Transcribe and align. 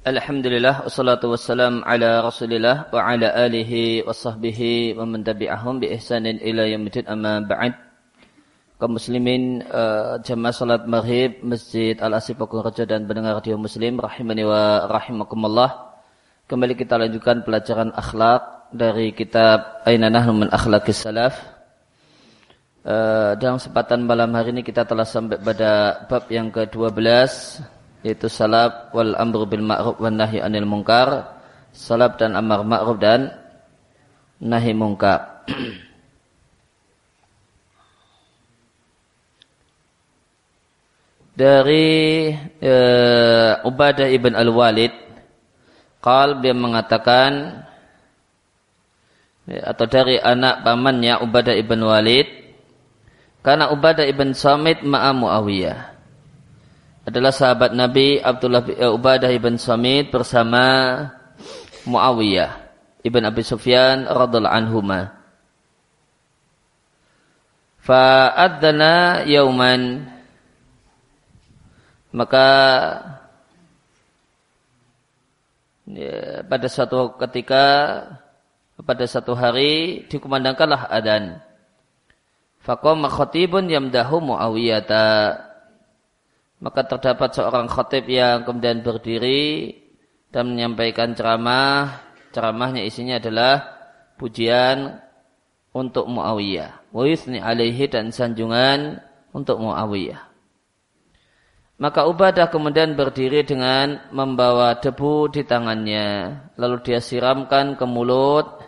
Alhamdulillah 0.00 0.88
wassalatu 0.88 1.28
wassalam 1.28 1.84
ala 1.84 2.24
Rasulillah 2.24 2.88
wa 2.88 3.04
ala 3.04 3.36
alihi 3.36 4.00
wa 4.00 4.16
sahbihi 4.16 4.96
wa 4.96 5.04
man 5.04 5.20
tabi'ahum 5.20 5.76
bi 5.76 5.92
ihsanin 5.92 6.40
ila 6.40 6.64
yaumil 6.64 7.04
amma 7.04 7.44
ba'd. 7.44 7.76
Kaum 8.80 8.96
muslimin 8.96 9.60
uh, 9.68 10.16
jamaah 10.24 10.56
salat 10.56 10.88
maghrib 10.88 11.44
Masjid 11.44 12.00
Al 12.00 12.16
Asif 12.16 12.40
Raja 12.40 12.88
dan 12.88 13.04
pendengar 13.04 13.44
radio 13.44 13.60
Muslim 13.60 14.00
rahimani 14.00 14.48
wa 14.48 14.88
rahimakumullah. 14.88 15.92
Kembali 16.48 16.80
kita 16.80 16.96
lanjutkan 16.96 17.44
pelajaran 17.44 17.92
akhlak 17.92 18.72
dari 18.72 19.12
kitab 19.12 19.84
Aina 19.84 20.08
Nahnu 20.08 20.32
min 20.32 20.48
Akhlaqis 20.48 20.96
Salaf. 20.96 21.36
Uh, 22.88 23.36
dalam 23.36 23.60
kesempatan 23.60 24.08
malam 24.08 24.32
hari 24.32 24.56
ini 24.56 24.64
kita 24.64 24.88
telah 24.88 25.04
sampai 25.04 25.36
pada 25.44 26.08
bab 26.08 26.24
yang 26.32 26.48
ke-12 26.48 27.04
yaitu 28.00 28.28
salab 28.32 28.88
wal 28.96 29.12
amru 29.16 29.44
bil 29.44 29.64
ma'ruf 29.64 30.00
wan 30.00 30.16
nahi 30.16 30.40
anil 30.40 30.64
munkar 30.64 31.36
salab 31.72 32.16
dan 32.16 32.32
amar 32.36 32.64
ma'ruf 32.64 32.96
dan 32.96 33.28
nahi 34.40 34.72
munkar 34.72 35.44
dari 41.40 42.32
uh, 42.64 43.64
Ubadah 43.64 44.08
ibn 44.12 44.36
al-Walid 44.36 44.92
qal 46.00 46.40
dia 46.40 46.56
mengatakan 46.56 47.64
atau 49.50 49.86
dari 49.88 50.16
anak 50.16 50.62
pamannya 50.62 51.20
Ubadah 51.20 51.56
ibn 51.58 51.80
Walid 51.82 52.28
karena 53.42 53.72
Ubadah 53.72 54.06
ibn 54.06 54.36
Samit 54.36 54.84
ma'a 54.84 55.10
Muawiyah 55.16 55.99
adalah 57.04 57.32
sahabat 57.32 57.72
Nabi 57.72 58.20
Abdullah 58.20 58.64
uh, 58.64 58.92
Ubadah 58.92 59.30
ibn 59.32 59.56
Samit 59.56 60.12
bersama 60.12 61.08
Muawiyah 61.88 62.60
ibn 63.00 63.22
Abi 63.24 63.40
Sufyan 63.40 64.04
radhiallahu 64.04 64.52
anhuma. 64.52 65.16
Fa'adzana 67.80 69.24
yauman 69.24 70.04
maka 72.12 72.46
ya, 75.88 76.44
pada 76.44 76.66
suatu 76.68 77.16
ketika 77.16 77.64
pada 78.84 79.04
satu 79.08 79.32
hari 79.32 80.04
dikumandangkanlah 80.12 80.88
adan. 80.92 81.40
Faqama 82.60 83.08
khatibun 83.08 83.72
yamdahu 83.72 84.20
Muawiyah 84.20 84.84
maka 86.60 86.84
terdapat 86.84 87.32
seorang 87.32 87.66
khatib 87.66 88.04
yang 88.06 88.44
kemudian 88.44 88.84
berdiri 88.84 89.74
dan 90.28 90.52
menyampaikan 90.52 91.16
ceramah. 91.16 92.04
Ceramahnya 92.30 92.86
isinya 92.86 93.18
adalah 93.18 93.64
pujian 94.20 95.00
untuk 95.74 96.06
Muawiyah. 96.06 96.92
Wa 96.92 97.02
alaihi 97.42 97.84
dan 97.90 98.14
sanjungan 98.14 99.00
untuk 99.32 99.58
Muawiyah. 99.58 100.30
Maka 101.80 102.04
Ubadah 102.04 102.52
kemudian 102.52 102.92
berdiri 102.92 103.40
dengan 103.40 104.12
membawa 104.12 104.76
debu 104.76 105.32
di 105.32 105.48
tangannya. 105.48 106.36
Lalu 106.60 106.76
dia 106.84 107.00
siramkan 107.00 107.80
ke 107.80 107.88
mulut 107.88 108.60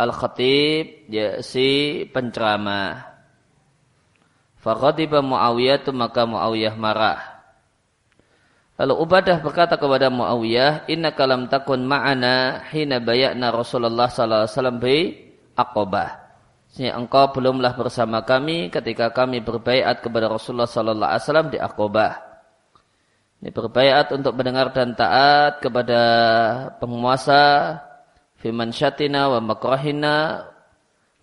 Al-Khatib, 0.00 1.12
ya, 1.12 1.44
si 1.44 2.00
penceramah. 2.08 3.09
Faghadiba 4.60 5.24
Muawiyah 5.24 5.80
tu 5.80 5.90
maka 5.96 6.28
Muawiyah 6.28 6.76
marah. 6.76 7.40
Lalu 8.76 8.94
Ubadah 8.96 9.40
berkata 9.44 9.76
kepada 9.76 10.08
Muawiyah, 10.08 10.88
"Inna 10.88 11.12
kalam 11.12 11.48
takun 11.48 11.84
ma'ana 11.84 12.64
hina 12.72 13.00
bayakna 13.00 13.52
Rasulullah 13.52 14.08
sallallahu 14.08 14.44
alaihi 14.44 14.56
wasallam 14.56 14.78
bi 14.80 14.96
Aqabah." 15.56 16.10
Sehingga 16.70 16.96
engkau 16.96 17.34
belumlah 17.34 17.76
bersama 17.76 18.22
kami 18.22 18.72
ketika 18.72 19.10
kami 19.10 19.42
berbaiat 19.42 20.00
kepada 20.04 20.32
Rasulullah 20.32 20.70
sallallahu 20.70 21.08
alaihi 21.08 21.24
wasallam 21.24 21.48
di 21.52 21.58
Aqabah. 21.60 22.12
Ini 23.40 23.50
berbaiat 23.56 24.12
untuk 24.12 24.36
mendengar 24.36 24.72
dan 24.76 24.92
taat 24.92 25.64
kepada 25.64 26.00
penguasa 26.76 27.76
fiman 28.36 28.68
syatina 28.68 29.32
wa 29.32 29.40
makrahina 29.40 30.44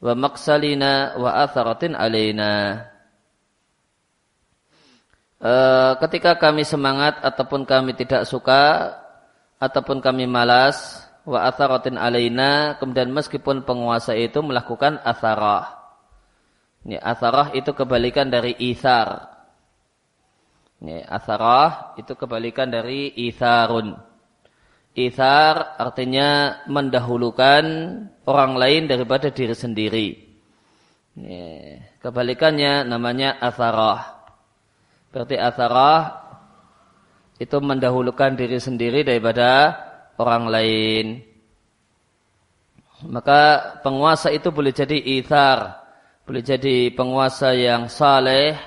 wa 0.02 0.14
maksalina 0.14 1.18
wa 1.18 1.42
atharatin 1.46 1.94
alaina 1.94 2.86
e, 5.42 5.54
ketika 6.06 6.38
kami 6.38 6.66
semangat 6.66 7.22
ataupun 7.22 7.66
kami 7.66 7.94
tidak 7.94 8.26
suka 8.26 8.94
ataupun 9.58 10.02
kami 10.02 10.30
malas 10.30 11.06
wa 11.28 11.44
atharatin 11.44 12.00
alaina 12.00 12.80
kemudian 12.80 13.12
meskipun 13.12 13.66
penguasa 13.68 14.16
itu 14.16 14.40
melakukan 14.42 15.02
atharah. 15.04 15.76
Ini 16.88 17.04
atharah 17.04 17.52
itu 17.52 17.76
kebalikan 17.76 18.32
dari 18.32 18.56
ithar. 18.56 19.28
Ini 20.80 21.04
atharah 21.04 22.00
itu 22.00 22.16
kebalikan 22.16 22.72
dari 22.72 23.12
itharun. 23.12 23.98
Ithar 24.98 25.78
artinya 25.78 26.64
mendahulukan 26.66 27.66
orang 28.26 28.52
lain 28.58 28.84
daripada 28.90 29.30
diri 29.30 29.54
sendiri. 29.54 30.08
Ini, 31.18 31.42
kebalikannya 32.02 32.88
namanya 32.88 33.38
atharah 33.38 34.17
Berarti 35.12 35.36
atharah 35.40 36.28
itu 37.38 37.58
mendahulukan 37.62 38.34
diri 38.34 38.58
sendiri 38.58 39.06
daripada 39.06 39.78
orang 40.18 40.50
lain. 40.50 41.06
Maka 43.06 43.78
penguasa 43.86 44.34
itu 44.34 44.50
boleh 44.50 44.74
jadi 44.74 44.98
ithar, 44.98 45.86
boleh 46.26 46.42
jadi 46.42 46.90
penguasa 46.98 47.54
yang 47.54 47.86
saleh, 47.94 48.58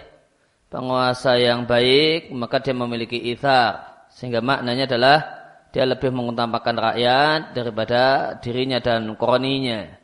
penguasa 0.71 1.35
yang 1.35 1.67
baik, 1.67 2.31
maka 2.31 2.63
dia 2.63 2.73
memiliki 2.73 3.19
ithar. 3.19 4.07
Sehingga 4.15 4.39
maknanya 4.39 4.87
adalah 4.87 5.19
dia 5.75 5.83
lebih 5.87 6.15
mengutamakan 6.15 6.77
rakyat 6.79 7.41
daripada 7.59 8.35
dirinya 8.39 8.79
dan 8.79 9.19
koroninya. 9.19 9.99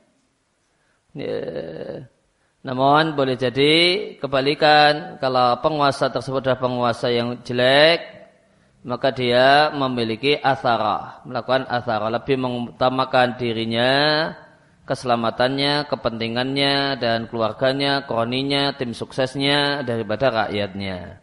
Ya. 1.14 1.38
Namun 2.66 3.14
boleh 3.14 3.38
jadi 3.38 3.74
kebalikan 4.18 5.22
kalau 5.22 5.62
penguasa 5.62 6.10
tersebut 6.10 6.42
adalah 6.42 6.58
penguasa 6.58 7.06
yang 7.14 7.38
jelek 7.46 8.16
maka 8.86 9.10
dia 9.10 9.74
memiliki 9.74 10.38
asara, 10.38 11.22
melakukan 11.26 11.66
asara, 11.66 12.06
lebih 12.06 12.38
mengutamakan 12.38 13.34
dirinya, 13.34 14.30
keselamatannya, 14.86 15.90
kepentingannya 15.90 16.94
dan 17.02 17.26
keluarganya, 17.26 18.06
kroninya, 18.06 18.78
tim 18.78 18.94
suksesnya 18.94 19.82
daripada 19.82 20.30
rakyatnya. 20.30 21.18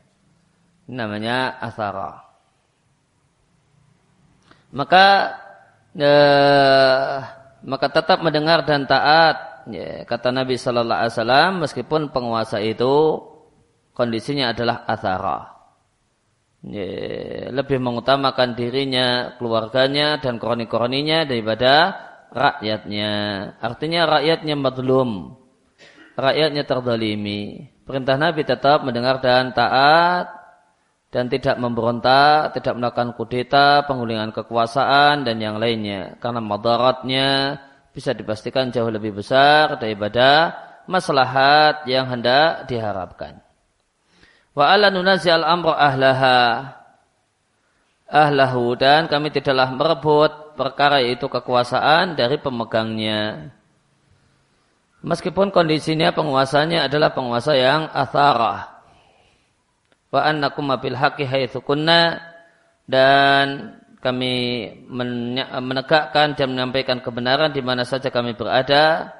Ini 0.92 0.92
namanya 0.92 1.56
asara. 1.64 2.20
Maka 4.76 5.08
eh, 5.96 7.16
maka 7.64 7.88
tetap 7.88 8.20
mendengar 8.20 8.68
dan 8.68 8.84
taat 8.84 9.53
ya, 9.70 10.04
kata 10.04 10.34
Nabi 10.34 10.60
Shallallahu 10.60 11.00
Alaihi 11.00 11.14
Wasallam 11.16 11.52
meskipun 11.64 12.02
penguasa 12.10 12.58
itu 12.60 13.22
kondisinya 13.94 14.52
adalah 14.52 14.84
athara. 14.90 15.40
Ya, 16.64 17.52
lebih 17.52 17.84
mengutamakan 17.84 18.56
dirinya 18.56 19.36
keluarganya 19.36 20.24
dan 20.24 20.40
kroni-kroninya 20.40 21.28
daripada 21.28 21.92
rakyatnya. 22.32 23.12
Artinya 23.60 24.02
rakyatnya 24.08 24.56
madlum 24.56 25.44
rakyatnya 26.18 26.64
terdalimi. 26.66 27.70
Perintah 27.84 28.16
Nabi 28.16 28.48
tetap 28.48 28.86
mendengar 28.88 29.20
dan 29.20 29.52
taat 29.52 30.32
dan 31.14 31.30
tidak 31.30 31.60
memberontak, 31.62 32.58
tidak 32.58 32.74
melakukan 32.80 33.14
kudeta, 33.14 33.86
penggulingan 33.86 34.34
kekuasaan 34.34 35.28
dan 35.28 35.38
yang 35.38 35.60
lainnya. 35.60 36.18
Karena 36.18 36.42
madaratnya 36.42 37.60
bisa 37.94 38.12
dipastikan 38.12 38.74
jauh 38.74 38.90
lebih 38.90 39.14
besar 39.22 39.78
daripada 39.78 40.58
maslahat 40.90 41.86
yang 41.86 42.10
hendak 42.10 42.66
diharapkan. 42.66 43.40
Wa 44.58 44.74
ala 44.74 44.90
nunazi 44.90 45.30
al 45.30 45.46
amra 45.46 45.78
ahlaha 45.78 46.42
ahlahu 48.10 48.78
dan 48.78 49.10
kami 49.10 49.34
tidaklah 49.34 49.74
merebut 49.74 50.32
perkara 50.54 51.02
itu 51.02 51.26
kekuasaan 51.26 52.14
dari 52.14 52.38
pemegangnya. 52.38 53.54
Meskipun 55.04 55.52
kondisinya 55.52 56.16
penguasanya 56.16 56.88
adalah 56.88 57.12
penguasa 57.12 57.58
yang 57.58 57.92
atharah. 57.92 58.80
Wa 60.14 60.22
annakum 60.30 60.70
bil 60.80 60.96
haqqi 60.96 61.26
haitsu 61.26 61.60
kunna 61.66 62.22
dan 62.88 63.76
kami 64.04 64.68
menegakkan 65.56 66.36
dan 66.36 66.52
menyampaikan 66.52 67.00
kebenaran 67.00 67.56
di 67.56 67.64
mana 67.64 67.88
saja 67.88 68.12
kami 68.12 68.36
berada. 68.36 69.16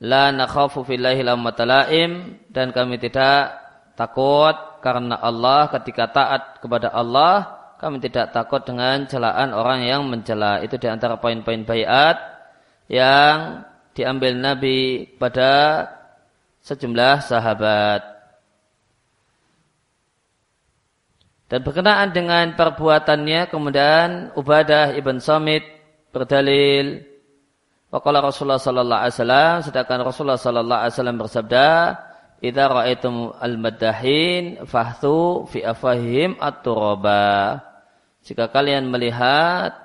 La 0.00 0.32
nakhafu 0.32 0.80
fillahi 0.80 1.20
laim 1.20 2.40
dan 2.48 2.72
kami 2.72 2.96
tidak 2.96 3.52
takut 3.92 4.80
karena 4.80 5.20
Allah 5.20 5.68
ketika 5.68 6.08
taat 6.08 6.64
kepada 6.64 6.88
Allah 6.88 7.60
kami 7.76 8.00
tidak 8.00 8.32
takut 8.32 8.64
dengan 8.64 9.04
celaan 9.04 9.52
orang 9.52 9.84
yang 9.84 10.08
mencela. 10.08 10.64
Itu 10.64 10.80
di 10.80 10.88
antara 10.88 11.20
poin-poin 11.20 11.68
bayat 11.68 12.16
yang 12.88 13.68
diambil 13.92 14.32
Nabi 14.36 15.04
pada 15.20 15.84
sejumlah 16.64 17.20
sahabat. 17.24 18.19
Dan 21.50 21.66
berkenaan 21.66 22.14
dengan 22.14 22.54
perbuatannya 22.54 23.50
kemudian 23.50 24.30
Ubadah 24.38 24.94
ibn 24.94 25.18
Samit 25.18 25.66
berdalil 26.14 27.02
Wakala 27.90 28.22
Rasulullah 28.22 28.62
sallallahu 28.62 29.02
alaihi 29.02 29.18
wasallam 29.18 29.54
sedangkan 29.66 29.98
Rasulullah 30.06 30.38
sallallahu 30.38 30.80
alaihi 30.86 30.94
wasallam 30.94 31.18
bersabda 31.18 31.66
Idza 32.40 32.72
ra'aitum 32.72 33.36
al-maddahin 33.36 34.64
fahthu 34.64 35.44
fi 35.44 35.60
afahim 35.60 36.40
at-turaba. 36.40 37.60
Jika 38.24 38.48
kalian 38.48 38.88
melihat 38.88 39.76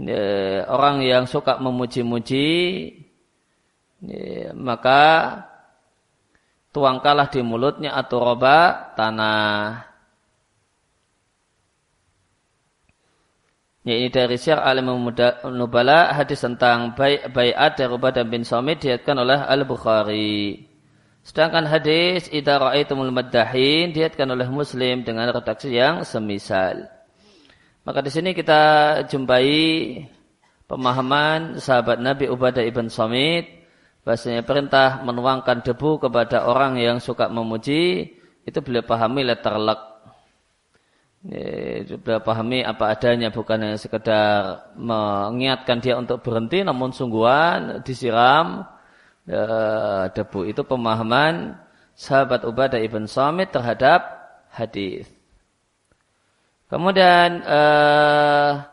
ya, 0.00 0.64
orang 0.72 1.04
yang 1.04 1.28
suka 1.28 1.60
memuji-muji 1.60 2.56
ya, 4.08 4.56
maka 4.56 5.04
tuangkalah 6.72 7.28
di 7.28 7.44
mulutnya 7.44 7.92
at-turaba 7.92 8.96
tanah. 8.96 9.91
Ya, 13.82 13.98
ini 13.98 14.14
dari 14.14 14.38
Syar 14.38 14.62
Alim 14.62 14.86
Nubala 15.58 16.14
hadis 16.14 16.38
tentang 16.38 16.94
bayat 17.34 17.74
dari 17.74 17.90
Ubadah 17.90 18.22
bin 18.22 18.46
Samit 18.46 18.78
diatkan 18.78 19.18
oleh 19.18 19.34
Al-Bukhari. 19.42 20.70
Sedangkan 21.26 21.66
hadis 21.66 22.30
idza 22.30 22.62
ra'aitumul 22.62 23.10
maddahin 23.10 23.90
diatkan 23.90 24.30
oleh 24.30 24.46
Muslim 24.46 25.02
dengan 25.02 25.26
redaksi 25.34 25.74
yang 25.74 26.06
semisal. 26.06 26.86
Maka 27.82 28.06
di 28.06 28.10
sini 28.14 28.30
kita 28.38 28.62
jumpai 29.10 29.50
pemahaman 30.70 31.58
sahabat 31.58 31.98
Nabi 31.98 32.30
Ubadah 32.30 32.62
ibn 32.62 32.86
Samit 32.86 33.66
bahasanya 34.06 34.46
perintah 34.46 35.02
menuangkan 35.02 35.66
debu 35.66 36.06
kepada 36.06 36.46
orang 36.46 36.78
yang 36.78 37.02
suka 37.02 37.26
memuji 37.26 38.14
itu 38.46 38.58
beliau 38.62 38.86
pahami 38.86 39.26
letterlek. 39.26 39.91
Beliau 41.22 42.18
pahami 42.18 42.66
apa 42.66 42.98
adanya 42.98 43.30
bukan 43.30 43.62
hanya 43.62 43.78
sekedar 43.78 44.58
mengingatkan 44.74 45.78
dia 45.78 45.94
untuk 45.94 46.18
berhenti 46.18 46.66
namun 46.66 46.90
sungguhan 46.90 47.78
disiram 47.86 48.66
uh, 49.30 50.10
debu. 50.10 50.50
Itu 50.50 50.66
pemahaman 50.66 51.54
sahabat 51.94 52.42
Ubadah 52.42 52.82
ibn 52.82 53.06
Samit 53.06 53.54
terhadap 53.54 54.02
hadis. 54.50 55.06
Kemudian 56.66 57.46
uh, 57.46 58.66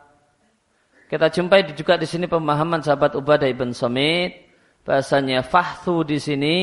kita 1.06 1.30
jumpai 1.30 1.70
juga 1.70 1.94
di 1.94 2.06
sini 2.10 2.26
pemahaman 2.26 2.82
sahabat 2.82 3.14
Ubadah 3.14 3.46
ibn 3.46 3.70
Samit 3.70 4.50
bahasanya 4.82 5.46
fahthu 5.46 6.02
di 6.02 6.18
sini 6.18 6.56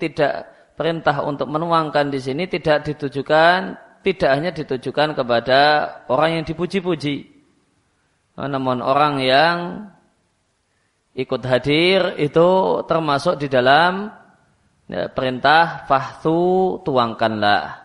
tidak 0.00 0.48
perintah 0.72 1.20
untuk 1.20 1.52
menuangkan 1.52 2.08
di 2.08 2.16
sini 2.16 2.48
tidak 2.48 2.88
ditujukan 2.88 3.83
tidak 4.04 4.30
hanya 4.36 4.50
ditujukan 4.52 5.16
kepada 5.16 5.60
orang 6.12 6.38
yang 6.38 6.44
dipuji-puji 6.44 7.34
namun 8.34 8.82
orang 8.82 9.22
yang 9.22 9.56
ikut 11.14 11.42
hadir 11.46 12.18
itu 12.18 12.82
termasuk 12.90 13.38
di 13.38 13.46
dalam 13.46 14.10
ya, 14.90 15.06
perintah 15.06 15.86
fahtu 15.86 16.82
tuangkanlah. 16.82 17.78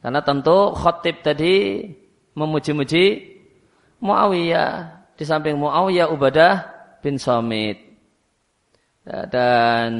Karena 0.00 0.20
tentu 0.24 0.72
khotib 0.72 1.20
tadi 1.20 1.84
memuji-muji 2.32 3.36
Muawiyah. 4.00 4.96
Di 5.16 5.24
samping 5.24 5.56
Muawiyah 5.56 6.12
Ubadah 6.12 6.54
bin 7.00 7.16
Somit. 7.20 7.80
Ya, 9.04 9.24
dan 9.28 9.92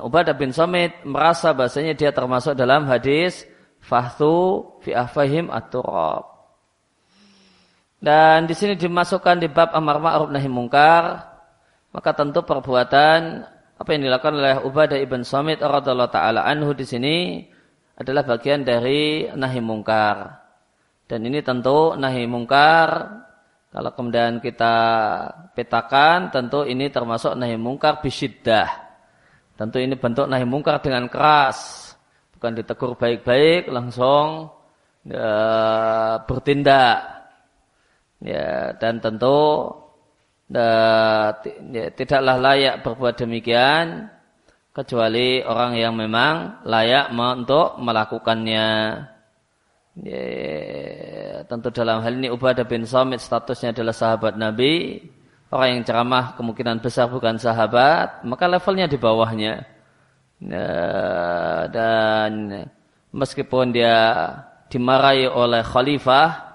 Ubadah 0.00 0.36
bin 0.36 0.56
Somit 0.56 0.96
merasa 1.04 1.52
bahasanya 1.52 1.92
dia 1.92 2.16
termasuk 2.16 2.56
dalam 2.56 2.88
hadis 2.88 3.44
fahtu 3.80 4.64
fi 4.84 4.94
afahim 4.94 5.48
at-turab. 5.50 6.28
Dan 8.00 8.48
di 8.48 8.56
sini 8.56 8.80
dimasukkan 8.80 9.44
di 9.44 9.48
bab 9.52 9.76
amar 9.76 10.00
ma'ruf 10.00 10.32
nahi 10.32 10.48
mungkar 10.48 11.28
maka 11.92 12.10
tentu 12.16 12.40
perbuatan 12.46 13.44
apa 13.80 13.88
yang 13.92 14.02
dilakukan 14.08 14.34
oleh 14.36 14.56
Ubadah 14.64 14.98
ibn 15.00 15.24
Samit 15.26 15.60
radhiallahu 15.60 16.12
taala 16.12 16.46
anhu 16.46 16.72
di 16.76 16.86
sini 16.86 17.16
adalah 17.96 18.24
bagian 18.24 18.64
dari 18.64 19.28
nahi 19.32 19.60
mungkar. 19.60 20.38
Dan 21.04 21.26
ini 21.26 21.44
tentu 21.44 21.92
nahi 21.98 22.24
mungkar 22.24 22.88
kalau 23.70 23.90
kemudian 23.94 24.42
kita 24.42 24.74
petakan 25.52 26.32
tentu 26.32 26.64
ini 26.64 26.88
termasuk 26.88 27.36
nahi 27.36 27.60
mungkar 27.60 28.00
bisyiddah. 28.00 28.68
Tentu 29.60 29.76
ini 29.76 29.92
bentuk 29.98 30.24
nahi 30.24 30.48
mungkar 30.48 30.80
dengan 30.80 31.04
keras. 31.10 31.79
Bukan 32.40 32.56
ditegur 32.56 32.96
baik-baik 32.96 33.68
langsung 33.68 34.48
ya, 35.04 35.28
bertindak. 36.24 37.20
Ya, 38.24 38.72
dan 38.80 39.00
tentu 39.04 39.68
Ya, 40.50 41.86
tidaklah 41.94 42.36
layak 42.42 42.82
berbuat 42.82 43.14
demikian 43.22 44.10
kecuali 44.74 45.46
orang 45.46 45.78
yang 45.78 45.94
memang 45.94 46.66
layak 46.66 47.14
untuk 47.14 47.78
melakukannya. 47.78 48.66
Ya, 50.00 50.26
tentu 51.46 51.70
dalam 51.70 52.02
hal 52.02 52.18
ini 52.18 52.34
Ubadah 52.34 52.66
bin 52.66 52.82
Samit 52.82 53.22
statusnya 53.22 53.70
adalah 53.70 53.94
sahabat 53.94 54.34
Nabi. 54.34 54.98
Orang 55.54 55.78
yang 55.78 55.82
ceramah 55.86 56.34
kemungkinan 56.38 56.82
besar 56.82 57.10
bukan 57.10 57.38
sahabat, 57.38 58.22
maka 58.26 58.46
levelnya 58.46 58.86
di 58.90 58.98
bawahnya. 58.98 59.66
Ya, 60.40 60.72
dan 61.68 62.64
meskipun 63.12 63.76
dia 63.76 63.96
dimarahi 64.72 65.28
oleh 65.28 65.60
khalifah, 65.60 66.50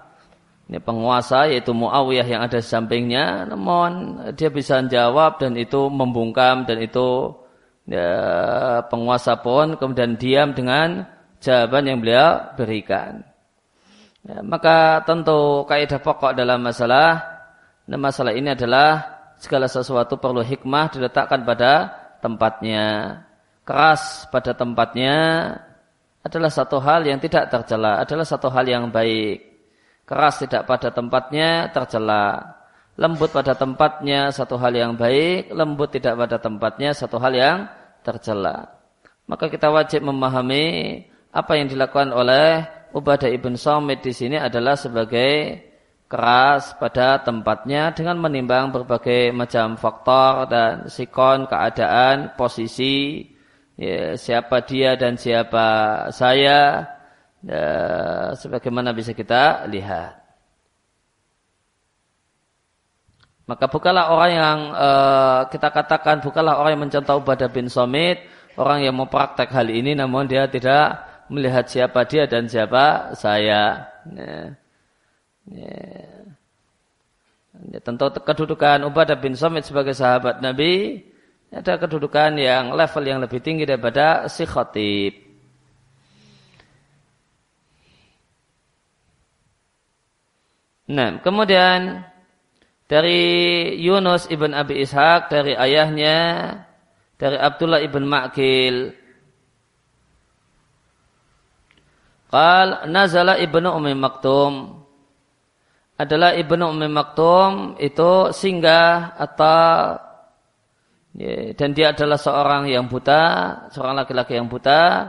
ini 0.66 0.82
penguasa 0.82 1.46
yaitu 1.46 1.70
Muawiyah 1.78 2.26
yang 2.26 2.42
ada 2.42 2.58
di 2.58 2.66
sampingnya 2.66 3.46
namun 3.46 4.18
dia 4.34 4.50
bisa 4.50 4.82
jawab 4.90 5.38
dan 5.38 5.54
itu 5.54 5.94
membungkam 5.94 6.66
dan 6.66 6.82
itu 6.82 7.38
ya, 7.86 8.82
penguasa 8.90 9.38
pun 9.46 9.78
kemudian 9.78 10.18
diam 10.18 10.58
dengan 10.58 11.06
jawaban 11.38 11.86
yang 11.86 12.02
beliau 12.02 12.58
berikan. 12.58 13.22
Ya, 14.26 14.42
maka 14.42 15.06
tentu 15.06 15.70
kaidah 15.70 16.02
pokok 16.02 16.34
dalam 16.34 16.66
masalah 16.66 17.22
masalah 17.86 18.34
ini 18.34 18.58
adalah 18.58 19.06
segala 19.38 19.70
sesuatu 19.70 20.18
perlu 20.18 20.42
hikmah 20.42 20.89
diletakkan 20.89 21.46
pada 21.46 21.94
tempatnya 22.25 23.22
keras 23.65 24.29
pada 24.29 24.53
tempatnya 24.53 25.17
adalah 26.22 26.50
satu 26.53 26.77
hal 26.79 27.03
yang 27.05 27.17
tidak 27.19 27.50
tercela 27.50 28.01
adalah 28.01 28.25
satu 28.25 28.48
hal 28.53 28.65
yang 28.65 28.93
baik 28.93 29.55
keras 30.05 30.45
tidak 30.45 30.69
pada 30.69 30.93
tempatnya 30.93 31.74
tercela. 31.74 32.55
Lembut 32.95 33.27
pada 33.36 33.51
tempatnya 33.60 34.31
satu 34.31 34.55
hal 34.55 34.72
yang 34.72 34.95
baik, 34.95 35.51
lembut 35.51 35.91
tidak 35.91 36.15
pada 36.15 36.39
tempatnya 36.39 36.95
satu 36.95 37.19
hal 37.19 37.34
yang 37.36 37.57
tercela. 38.07 38.72
Maka 39.27 39.51
kita 39.51 39.67
wajib 39.67 40.05
memahami 40.07 41.03
apa 41.36 41.60
yang 41.60 41.67
dilakukan 41.67 42.15
oleh 42.15 42.63
Ubadah 42.95 43.27
ibn 43.27 43.60
Samit 43.60 44.00
di 44.00 44.15
sini 44.15 44.39
adalah 44.39 44.79
sebagai 44.79 45.60
keras 46.07 46.79
pada 46.79 47.19
tempatnya 47.19 47.91
dengan 47.91 48.15
menimbang 48.24 48.72
berbagai 48.72 49.36
macam 49.36 49.75
faktor 49.75 50.48
dan 50.48 50.88
sikon, 50.88 51.51
keadaan, 51.51 52.39
posisi, 52.39 53.27
ya, 53.79 54.15
siapa 54.15 54.63
dia 54.63 54.96
dan 55.00 55.15
siapa 55.15 55.65
saya, 56.12 56.88
ya, 57.44 57.65
sebagaimana 58.36 58.91
bisa 58.91 59.12
kita 59.15 59.67
lihat. 59.70 60.25
Maka 63.46 63.70
bukalah 63.70 64.10
orang 64.10 64.32
yang 64.34 64.60
uh, 64.74 65.39
kita 65.53 65.70
katakan 65.70 66.17
bukalah 66.25 66.58
orang 66.58 66.72
yang 66.74 66.84
mencontoh 66.89 67.22
Ubadah 67.22 67.46
bin 67.53 67.70
Somit, 67.70 68.25
orang 68.58 68.82
yang 68.82 68.98
mau 68.98 69.05
praktek 69.05 69.53
hal 69.53 69.70
ini 69.70 69.94
namun 69.94 70.25
dia 70.25 70.50
tidak 70.50 71.05
melihat 71.29 71.70
siapa 71.70 72.10
dia 72.10 72.25
dan 72.25 72.50
siapa 72.50 73.13
saya. 73.13 73.86
Ya. 74.10 74.58
Ya. 75.46 75.86
Ya, 77.72 77.79
tentu 77.79 78.10
kedudukan 78.12 78.82
Ubadah 78.89 79.15
bin 79.22 79.38
Somit 79.38 79.70
sebagai 79.70 79.94
sahabat 79.94 80.41
Nabi 80.41 81.05
ada 81.55 81.79
kedudukan 81.79 82.35
yang 82.35 82.75
level 82.75 83.03
yang 83.07 83.24
lebih 83.24 83.39
tinggi 83.39 83.63
daripada 83.63 84.27
si 84.27 84.43
khatib. 84.43 85.24
Nah, 90.91 91.17
kemudian 91.24 92.03
dari 92.85 93.24
Yunus 93.79 94.27
ibn 94.27 94.51
Abi 94.53 94.83
Ishaq 94.83 95.31
dari 95.31 95.55
ayahnya 95.55 96.19
dari 97.15 97.39
Abdullah 97.39 97.81
ibn 97.81 98.05
Ma'kil 98.05 98.93
Qal 102.29 102.91
nazala 102.91 103.39
ibnu 103.39 103.71
Ummi 103.71 103.95
Maktum 103.95 104.83
adalah 105.95 106.35
ibnu 106.35 106.67
Ummi 106.67 106.91
Maktum 106.91 107.79
itu 107.79 108.35
singgah 108.35 109.15
atau 109.15 110.04
dan 111.55 111.72
dia 111.72 111.95
adalah 111.95 112.19
seorang 112.19 112.67
yang 112.67 112.91
buta, 112.91 113.24
seorang 113.72 114.03
laki-laki 114.03 114.36
yang 114.36 114.51
buta. 114.51 115.07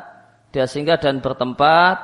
Dia 0.55 0.71
singgah 0.71 1.03
dan 1.03 1.19
bertempat 1.19 1.97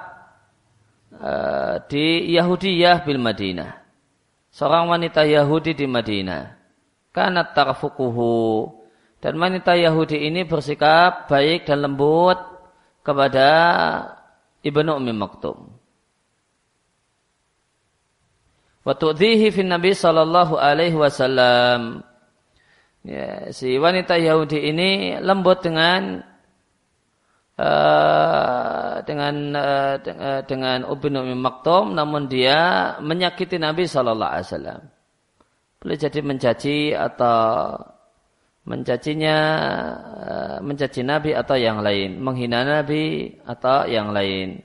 uh, 1.23 1.79
di 1.87 2.35
Yahudiyah 2.35 3.07
bil 3.07 3.23
Madinah. 3.23 3.79
Seorang 4.51 4.91
wanita 4.91 5.23
Yahudi 5.23 5.79
di 5.79 5.87
Madinah. 5.87 6.59
Karena 7.15 7.47
tarfukuhu. 7.47 8.75
Dan 9.23 9.39
wanita 9.39 9.79
Yahudi 9.79 10.27
ini 10.27 10.43
bersikap 10.51 11.31
baik 11.31 11.71
dan 11.71 11.87
lembut 11.87 12.43
kepada 13.07 13.49
Ibnu 14.67 14.99
Ummi 14.99 15.15
Maktum. 15.15 15.71
Wa 18.83 18.99
tu'dhihi 18.99 19.55
fin 19.55 19.71
Nabi 19.71 19.95
sallallahu. 19.95 20.59
Ya, 23.03 23.51
si 23.51 23.83
wanita 23.83 24.15
Yahudi 24.15 24.71
ini 24.71 25.19
lembut 25.19 25.59
dengan 25.59 26.23
uh, 27.59 29.03
dengan 29.03 29.35
uh, 29.59 30.43
dengan 30.47 30.87
Ummi 30.87 31.35
Maktum 31.35 31.99
namun 31.99 32.31
dia 32.31 32.95
menyakiti 33.03 33.59
Nabi 33.59 33.91
sallallahu 33.91 34.33
alaihi 34.39 34.47
wasallam. 34.47 34.81
Boleh 35.83 35.99
jadi 35.99 36.21
mencaci 36.23 36.95
atau 36.95 37.75
mencacinya 38.71 39.37
mencaci 40.63 41.03
Nabi 41.03 41.35
atau 41.35 41.59
yang 41.59 41.83
lain, 41.83 42.23
menghina 42.23 42.63
Nabi 42.63 43.35
atau 43.43 43.91
yang 43.91 44.15
lain. 44.15 44.63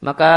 Maka 0.00 0.34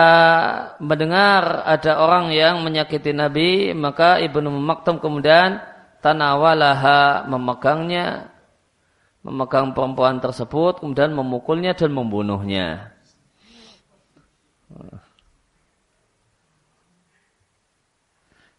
mendengar 0.83 1.63
ada 1.63 2.03
orang 2.03 2.35
yang 2.35 2.59
menyakiti 2.67 3.15
Nabi, 3.15 3.71
maka 3.71 4.19
Ibnu 4.19 4.51
Maktum 4.51 4.99
kemudian 4.99 5.63
tanawalaha 6.03 7.23
memegangnya, 7.31 8.27
memegang 9.23 9.71
perempuan 9.71 10.19
tersebut, 10.19 10.83
kemudian 10.83 11.15
memukulnya 11.15 11.71
dan 11.79 11.95
membunuhnya. 11.95 12.91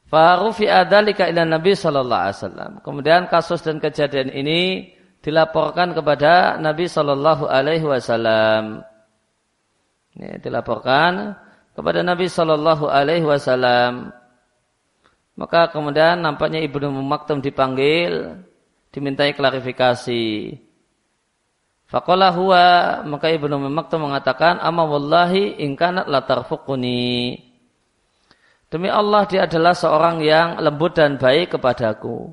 Farufi 0.09 0.73
adalika 0.73 1.29
ila 1.29 1.45
Nabi 1.45 1.77
Sallallahu 1.77 2.23
Alaihi 2.23 2.39
Wasallam. 2.41 2.73
Kemudian 2.81 3.29
kasus 3.29 3.61
dan 3.61 3.77
kejadian 3.77 4.33
ini 4.33 4.89
dilaporkan 5.21 5.93
kepada 5.93 6.57
Nabi 6.57 6.89
Sallallahu 6.89 7.45
Alaihi 7.45 7.85
Wasallam. 7.85 8.94
Ini 10.15 10.39
dilaporkan 10.39 11.35
kepada 11.75 12.07
Nabi 12.07 12.31
Shallallahu 12.31 12.87
Alaihi 12.87 13.27
Wasallam. 13.27 14.15
Maka 15.35 15.75
kemudian 15.75 16.23
nampaknya 16.23 16.63
Ibnu 16.63 16.95
Maktum 17.03 17.43
dipanggil, 17.43 18.39
dimintai 18.95 19.35
klarifikasi. 19.35 20.55
Fakolah 21.91 22.31
huwa, 22.31 22.67
maka 23.03 23.35
Ibnu 23.35 23.59
Maktum 23.67 24.07
mengatakan, 24.07 24.63
Amma 24.63 24.87
wallahi 24.87 25.59
ingkanat 25.59 26.07
latar 26.07 26.47
fukuni. 26.47 27.35
Demi 28.71 28.87
Allah 28.87 29.27
dia 29.27 29.47
adalah 29.51 29.75
seorang 29.75 30.23
yang 30.23 30.63
lembut 30.63 30.95
dan 30.95 31.19
baik 31.19 31.59
kepadaku. 31.59 32.31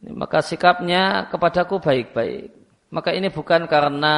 Maka 0.00 0.40
sikapnya 0.40 1.28
kepadaku 1.28 1.80
baik-baik. 1.80 2.52
Maka 2.92 3.12
ini 3.12 3.28
bukan 3.28 3.68
karena 3.68 4.16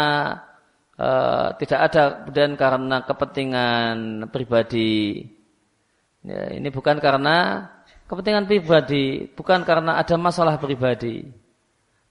uh, 0.98 1.54
tidak 1.56 1.80
ada 1.88 2.02
kemudian 2.26 2.52
karena 2.58 2.96
kepentingan 3.06 3.96
pribadi. 4.28 5.24
Ya, 6.26 6.52
ini 6.52 6.68
bukan 6.68 6.98
karena 6.98 7.64
kepentingan 8.10 8.50
pribadi, 8.50 9.30
bukan 9.32 9.62
karena 9.62 9.96
ada 9.96 10.18
masalah 10.18 10.58
pribadi. 10.58 11.24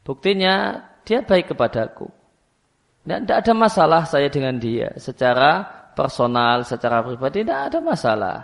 Buktinya 0.01 0.88
dia 1.03 1.22
baik 1.22 1.53
kepadaku. 1.53 2.08
Dan 3.08 3.24
tidak 3.24 3.48
ada 3.48 3.53
masalah 3.56 4.01
saya 4.03 4.27
dengan 4.27 4.60
dia 4.60 4.91
secara 5.00 5.63
personal, 5.96 6.67
secara 6.67 7.00
pribadi 7.03 7.44
tidak 7.44 7.72
ada 7.72 7.79
masalah. 7.79 8.38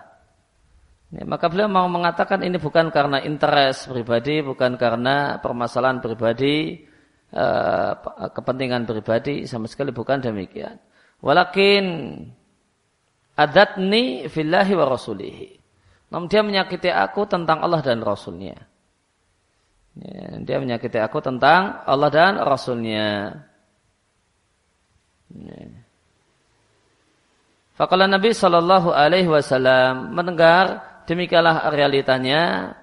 Ya, 1.14 1.24
maka 1.30 1.46
beliau 1.46 1.70
mau 1.70 1.86
mengatakan 1.86 2.42
ini 2.42 2.58
bukan 2.58 2.90
karena 2.90 3.22
interest 3.22 3.92
pribadi, 3.92 4.42
bukan 4.42 4.80
karena 4.82 5.38
permasalahan 5.44 6.02
pribadi, 6.02 6.90
Eh, 7.34 7.94
kepentingan 8.30 8.86
pribadi 8.86 9.50
sama 9.50 9.66
sekali 9.66 9.90
bukan 9.90 10.22
demikian. 10.22 10.78
Walakin 11.18 11.86
adatni 13.34 14.30
fillahi 14.30 14.78
wa 14.78 14.86
rasulihi. 14.86 15.50
Namun 16.14 16.30
dia 16.30 16.46
menyakiti 16.46 16.94
aku 16.94 17.26
tentang 17.26 17.66
Allah 17.66 17.82
dan 17.82 18.06
Rasulnya. 18.06 18.54
Ya, 19.98 20.38
dia 20.46 20.62
menyakiti 20.62 21.02
aku 21.02 21.26
tentang 21.26 21.82
Allah 21.90 22.14
dan 22.14 22.38
Rasulnya. 22.38 23.34
Ya. 25.34 25.66
Fakala 27.74 28.06
Nabi 28.06 28.30
Shallallahu 28.30 28.94
Alaihi 28.94 29.26
Wasallam 29.26 30.14
mendengar 30.14 30.86
demikianlah 31.10 31.74
realitanya, 31.74 32.78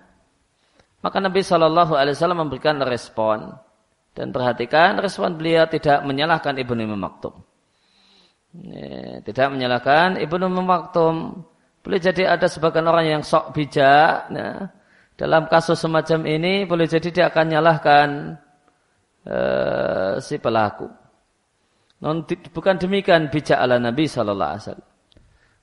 maka 0.98 1.22
Nabi 1.22 1.46
Shallallahu 1.46 1.94
Alaihi 1.94 2.18
Wasallam 2.18 2.50
memberikan 2.50 2.82
respon. 2.82 3.69
Dan 4.10 4.34
perhatikan 4.34 4.98
respon 4.98 5.38
beliau 5.38 5.70
tidak 5.70 6.02
menyalahkan 6.02 6.58
Ibnu 6.58 6.98
Maktum. 6.98 7.34
Ya, 8.50 9.22
tidak 9.22 9.54
menyalahkan 9.54 10.18
Ibnu 10.18 10.46
Maktum. 10.50 11.46
Boleh 11.80 12.00
jadi 12.02 12.36
ada 12.36 12.50
sebagian 12.50 12.90
orang 12.90 13.06
yang 13.06 13.22
sok 13.22 13.54
bijak. 13.54 14.28
Nah, 14.34 14.68
dalam 15.14 15.46
kasus 15.46 15.78
semacam 15.78 16.26
ini 16.26 16.66
boleh 16.66 16.90
jadi 16.90 17.08
dia 17.08 17.24
akan 17.30 17.44
menyalahkan 17.48 18.08
uh, 19.30 20.14
si 20.18 20.36
pelaku. 20.36 20.90
Non, 22.00 22.24
bukan 22.26 22.80
demikian 22.80 23.28
bijak 23.28 23.60
ala 23.60 23.76
Nabi 23.76 24.08
Shallallahu 24.08 24.50
Alaihi 24.56 24.64
Wasallam. 24.64 24.90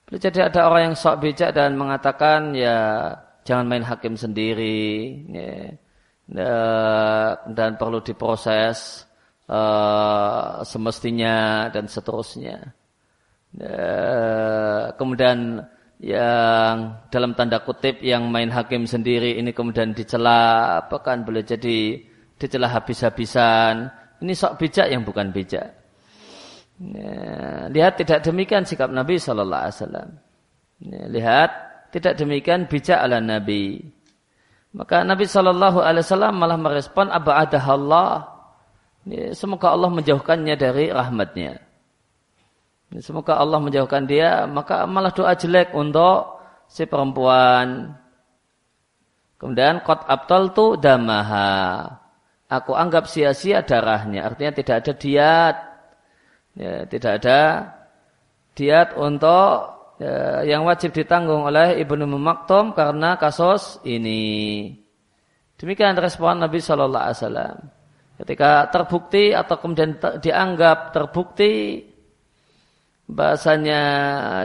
Boleh 0.08 0.20
jadi 0.24 0.38
ada 0.48 0.60
orang 0.64 0.82
yang 0.90 0.96
sok 0.96 1.20
bijak 1.20 1.50
dan 1.52 1.76
mengatakan 1.76 2.56
ya 2.56 3.12
jangan 3.44 3.68
main 3.68 3.84
hakim 3.84 4.16
sendiri. 4.16 5.20
Ya 5.28 5.42
Eh, 5.42 5.68
dan 6.28 7.70
perlu 7.80 8.04
diproses 8.04 9.08
uh, 9.48 10.60
semestinya 10.60 11.68
dan 11.72 11.88
seterusnya. 11.88 12.76
Uh, 13.56 14.92
kemudian 15.00 15.64
yang 15.98 17.00
dalam 17.10 17.32
tanda 17.34 17.64
kutip 17.64 18.04
yang 18.04 18.28
main 18.28 18.52
hakim 18.52 18.84
sendiri 18.84 19.40
ini 19.40 19.56
kemudian 19.56 19.96
dicela, 19.96 20.84
bahkan 20.86 21.24
boleh 21.24 21.42
jadi 21.42 22.04
dicela 22.38 22.70
habis-habisan. 22.70 23.88
Ini 24.22 24.32
sok 24.36 24.62
bijak 24.62 24.86
yang 24.92 25.02
bukan 25.02 25.32
bijak. 25.34 25.74
Lihat 27.74 27.98
tidak 27.98 28.22
demikian 28.22 28.62
sikap 28.62 28.86
Nabi 28.94 29.18
Shallallahu 29.18 29.62
Alaihi 29.66 29.76
Wasallam. 29.82 30.08
Ya, 30.78 31.02
lihat 31.10 31.50
tidak 31.90 32.14
demikian 32.14 32.70
bijak 32.70 33.02
ala 33.02 33.18
Nabi. 33.18 33.82
Maka 34.76 35.00
Nabi 35.00 35.24
Shallallahu 35.24 35.80
Alaihi 35.80 36.04
Wasallam 36.04 36.34
malah 36.36 36.58
merespon 36.60 37.08
Allah. 37.08 38.28
Semoga 39.32 39.72
Allah 39.72 39.88
menjauhkannya 39.88 40.54
dari 40.60 40.92
rahmatnya. 40.92 41.64
Semoga 43.00 43.40
Allah 43.40 43.60
menjauhkan 43.64 44.04
dia. 44.04 44.44
Maka 44.44 44.84
malah 44.84 45.12
doa 45.12 45.32
jelek 45.32 45.72
untuk 45.72 46.40
si 46.68 46.84
perempuan. 46.84 47.96
Kemudian 49.40 49.80
kot 49.86 50.04
abtol 50.04 50.52
tu 50.52 50.76
damaha. 50.76 51.88
Aku 52.48 52.76
anggap 52.76 53.08
sia-sia 53.08 53.64
darahnya. 53.64 54.28
Artinya 54.28 54.52
tidak 54.52 54.76
ada 54.84 54.92
diat. 54.92 55.56
Ya, 56.58 56.84
tidak 56.90 57.22
ada 57.22 57.40
diat 58.58 58.98
untuk 58.98 59.77
ya, 59.98 60.46
yang 60.46 60.62
wajib 60.64 60.94
ditanggung 60.94 61.46
oleh 61.46 61.78
Ibnu 61.82 62.06
Maktum 62.06 62.72
karena 62.72 63.18
kasus 63.18 63.82
ini. 63.84 64.72
Demikian 65.58 65.98
respon 65.98 66.38
Nabi 66.38 66.62
Shallallahu 66.62 67.04
Alaihi 67.04 67.18
Wasallam. 67.18 67.56
Ketika 68.18 68.66
terbukti 68.70 69.30
atau 69.30 69.58
kemudian 69.62 69.98
dianggap 70.18 70.90
terbukti 70.90 71.86
bahasanya 73.08 73.82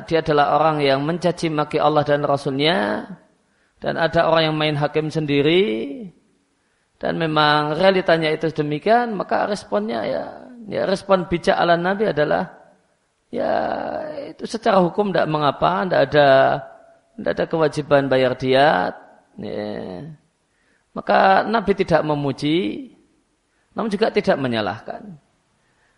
dia 0.07 0.23
adalah 0.23 0.55
orang 0.55 0.79
yang 0.79 1.03
mencaci 1.03 1.49
maki 1.49 1.81
Allah 1.81 2.05
dan 2.07 2.23
Rasulnya 2.23 3.09
dan 3.83 3.99
ada 3.99 4.29
orang 4.31 4.53
yang 4.53 4.55
main 4.55 4.77
hakim 4.79 5.11
sendiri 5.11 6.07
dan 6.95 7.19
memang 7.19 7.75
realitanya 7.75 8.31
itu 8.31 8.47
demikian 8.55 9.11
maka 9.19 9.43
responnya 9.51 9.99
ya, 10.07 10.23
ya 10.71 10.87
respon 10.87 11.27
bijak 11.27 11.59
ala 11.59 11.75
Nabi 11.75 12.07
adalah 12.07 12.62
ya 13.33 13.55
itu 14.29 14.45
secara 14.45 14.77
hukum 14.85 15.09
tidak 15.09 15.25
mengapa, 15.25 15.89
tidak 15.89 16.01
ada 16.13 16.29
tidak 17.17 17.31
ada 17.33 17.45
kewajiban 17.49 18.03
bayar 18.05 18.33
diat. 18.37 18.93
Ya. 19.41 20.13
Maka 20.93 21.41
Nabi 21.49 21.73
tidak 21.73 22.05
memuji, 22.05 22.89
namun 23.73 23.89
juga 23.89 24.13
tidak 24.13 24.37
menyalahkan. 24.37 25.17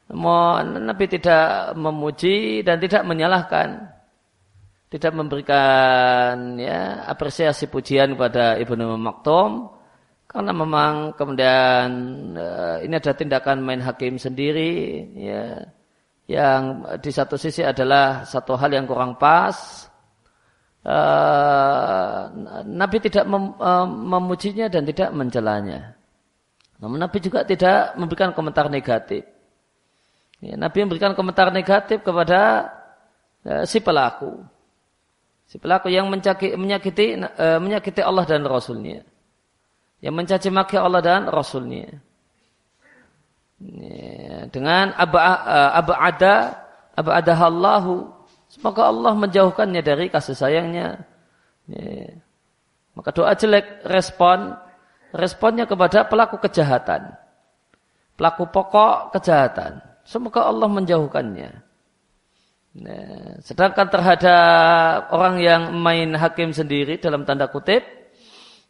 Namun 0.08 0.88
Nabi 0.88 1.06
tidak 1.12 1.75
memuji 1.75 2.63
dan 2.63 2.80
tidak 2.80 3.04
menyalahkan. 3.04 3.92
Tidak 4.86 5.12
memberikan 5.12 6.56
ya 6.56 7.04
apresiasi 7.04 7.68
pujian 7.68 8.15
kepada 8.15 8.56
Ibnu 8.56 8.96
Maktum 8.96 9.75
karena 10.36 10.51
memang 10.51 11.15
kemudian 11.15 11.88
uh, 12.36 12.77
ini 12.80 12.94
ada 12.96 13.12
tindakan 13.15 13.63
main 13.63 13.80
hakim 13.80 14.20
sendiri 14.20 15.04
ya 15.15 15.63
yang 16.25 16.82
di 16.98 17.12
satu 17.13 17.38
sisi 17.38 17.62
adalah 17.62 18.25
satu 18.25 18.58
hal 18.58 18.74
yang 18.74 18.89
kurang 18.89 19.17
pas. 19.22 19.86
Uh, 20.86 22.29
Nabi 22.65 23.01
tidak 23.01 23.25
mem, 23.25 23.58
uh, 23.58 23.89
memujinya 23.89 24.70
dan 24.70 24.86
tidak 24.86 25.10
mencelanya. 25.13 25.98
Namun 26.77 27.01
Nabi 27.01 27.17
juga 27.22 27.41
tidak 27.41 27.98
memberikan 27.98 28.38
komentar 28.38 28.70
negatif. 28.70 29.25
Ya, 30.46 30.53
Nabi 30.53 30.86
memberikan 30.86 31.17
komentar 31.17 31.50
negatif 31.50 32.05
kepada 32.05 32.70
ya, 33.41 33.65
si 33.65 33.82
pelaku. 33.82 34.46
Si 35.46 35.58
pelaku 35.58 35.89
yang 35.89 36.10
menyakiti, 36.10 36.53
menyakiti, 36.53 37.05
uh, 37.22 37.58
menyakiti 37.58 38.01
Allah 38.01 38.25
dan 38.29 38.46
Rasulnya. 38.46 39.01
Yang 40.01 40.13
mencaci 40.13 40.50
maki 40.53 40.77
Allah 40.77 41.01
dan 41.01 41.29
Rasulnya. 41.29 41.98
Ya, 43.55 44.51
dengan 44.51 44.91
aba'ada 45.00 46.59
aba'adahallahu 46.91 48.12
semoga 48.51 48.91
Allah 48.91 49.15
menjauhkannya 49.15 49.79
dari 49.79 50.12
kasih 50.12 50.35
sayangnya. 50.35 51.07
Ya. 51.71 52.19
Maka 52.95 53.12
doa 53.15 53.31
jelek 53.35 53.83
respon 53.88 54.55
responnya 55.15 55.67
kepada 55.67 56.07
pelaku 56.07 56.39
kejahatan. 56.43 57.15
Pelaku 58.15 58.47
pokok 58.47 59.12
kejahatan. 59.15 59.83
Semoga 60.07 60.47
Allah 60.47 60.71
menjauhkannya. 60.71 61.51
Nah, 62.75 63.39
sedangkan 63.39 63.88
terhadap 63.88 65.12
orang 65.15 65.39
yang 65.39 65.62
main 65.79 66.12
hakim 66.15 66.51
sendiri 66.51 67.00
dalam 67.00 67.24
tanda 67.24 67.47
kutip, 67.47 67.83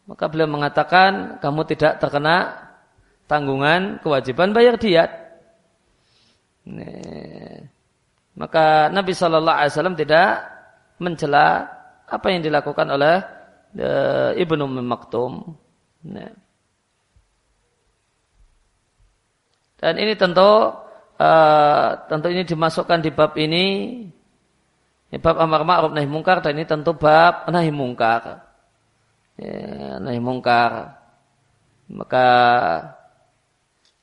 maka 0.06 0.30
beliau 0.30 0.46
mengatakan 0.46 1.42
kamu 1.42 1.62
tidak 1.74 1.98
terkena 1.98 2.65
tanggungan 3.25 4.01
kewajiban 4.01 4.53
bayar 4.53 4.77
diat. 4.77 5.12
Maka 8.36 8.91
Nabi 8.91 9.12
Shallallahu 9.15 9.58
Alaihi 9.58 9.72
Wasallam 9.72 9.98
tidak 9.98 10.44
mencela 11.00 11.70
apa 12.05 12.27
yang 12.29 12.41
dilakukan 12.44 12.88
oleh 12.89 13.15
uh, 13.79 14.32
ibnu 14.36 14.65
Maktum. 14.84 15.55
Dan 19.75 19.94
ini 20.01 20.13
tentu 20.17 20.74
uh, 21.20 21.89
tentu 22.08 22.27
ini 22.32 22.44
dimasukkan 22.44 23.00
di 23.03 23.12
bab 23.12 23.36
ini 23.38 23.65
ini 25.12 25.17
bab 25.22 25.38
amar 25.39 25.63
ma'ruf 25.63 25.91
nahi 25.94 26.08
mungkar 26.10 26.41
dan 26.44 26.58
ini 26.58 26.65
tentu 26.67 26.96
bab 26.96 27.48
nahi 27.48 27.72
mungkar 27.72 28.44
ya, 29.39 30.01
nahi 30.01 30.20
mungkar 30.20 30.98
maka 31.91 32.27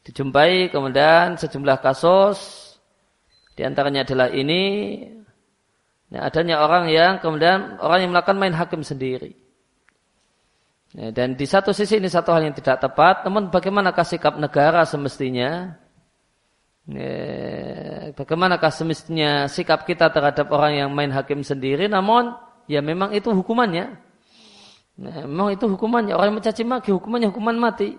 dijumpai 0.02 0.70
kemudian 0.74 1.38
sejumlah 1.38 1.78
kasus 1.78 2.72
di 3.52 3.62
antaranya 3.62 4.02
adalah 4.02 4.28
ini. 4.32 4.62
Ya, 6.12 6.28
adanya 6.28 6.60
orang 6.60 6.92
yang 6.92 7.24
kemudian 7.24 7.80
orang 7.80 8.04
yang 8.04 8.10
melakukan 8.12 8.36
main 8.36 8.52
hakim 8.52 8.84
sendiri. 8.84 9.32
Ya, 10.92 11.08
dan 11.08 11.40
di 11.40 11.48
satu 11.48 11.72
sisi 11.72 11.96
ini 11.96 12.12
satu 12.12 12.36
hal 12.36 12.44
yang 12.44 12.52
tidak 12.52 12.84
tepat 12.84 13.24
namun 13.24 13.48
bagaimanakah 13.48 14.04
sikap 14.04 14.36
negara 14.36 14.84
semestinya? 14.84 15.72
Ya, 16.84 18.12
bagaimanakah 18.12 18.68
semestinya 18.68 19.48
sikap 19.48 19.88
kita 19.88 20.12
terhadap 20.12 20.52
orang 20.52 20.84
yang 20.84 20.88
main 20.92 21.08
hakim 21.08 21.40
sendiri? 21.40 21.88
Namun 21.88 22.36
ya 22.68 22.84
memang 22.84 23.16
itu 23.16 23.32
hukumannya. 23.32 23.96
Nah, 25.00 25.24
memang 25.24 25.56
itu 25.56 25.64
hukumannya. 25.64 26.12
Orang 26.12 26.36
yang 26.36 26.38
mencaci 26.44 26.62
maki 26.68 26.92
hukumannya 26.92 27.32
hukuman 27.32 27.56
mati 27.56 27.96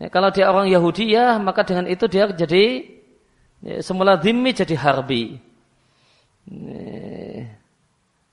ya, 0.00 0.08
kalau 0.08 0.32
dia 0.32 0.48
orang 0.48 0.66
Yahudi 0.72 1.12
ya 1.12 1.36
maka 1.36 1.62
dengan 1.62 1.86
itu 1.86 2.08
dia 2.08 2.26
jadi 2.32 2.88
ya, 3.60 3.76
semula 3.84 4.16
dhimmi 4.16 4.50
jadi 4.56 4.74
harbi 4.74 5.36
ya, 6.48 7.44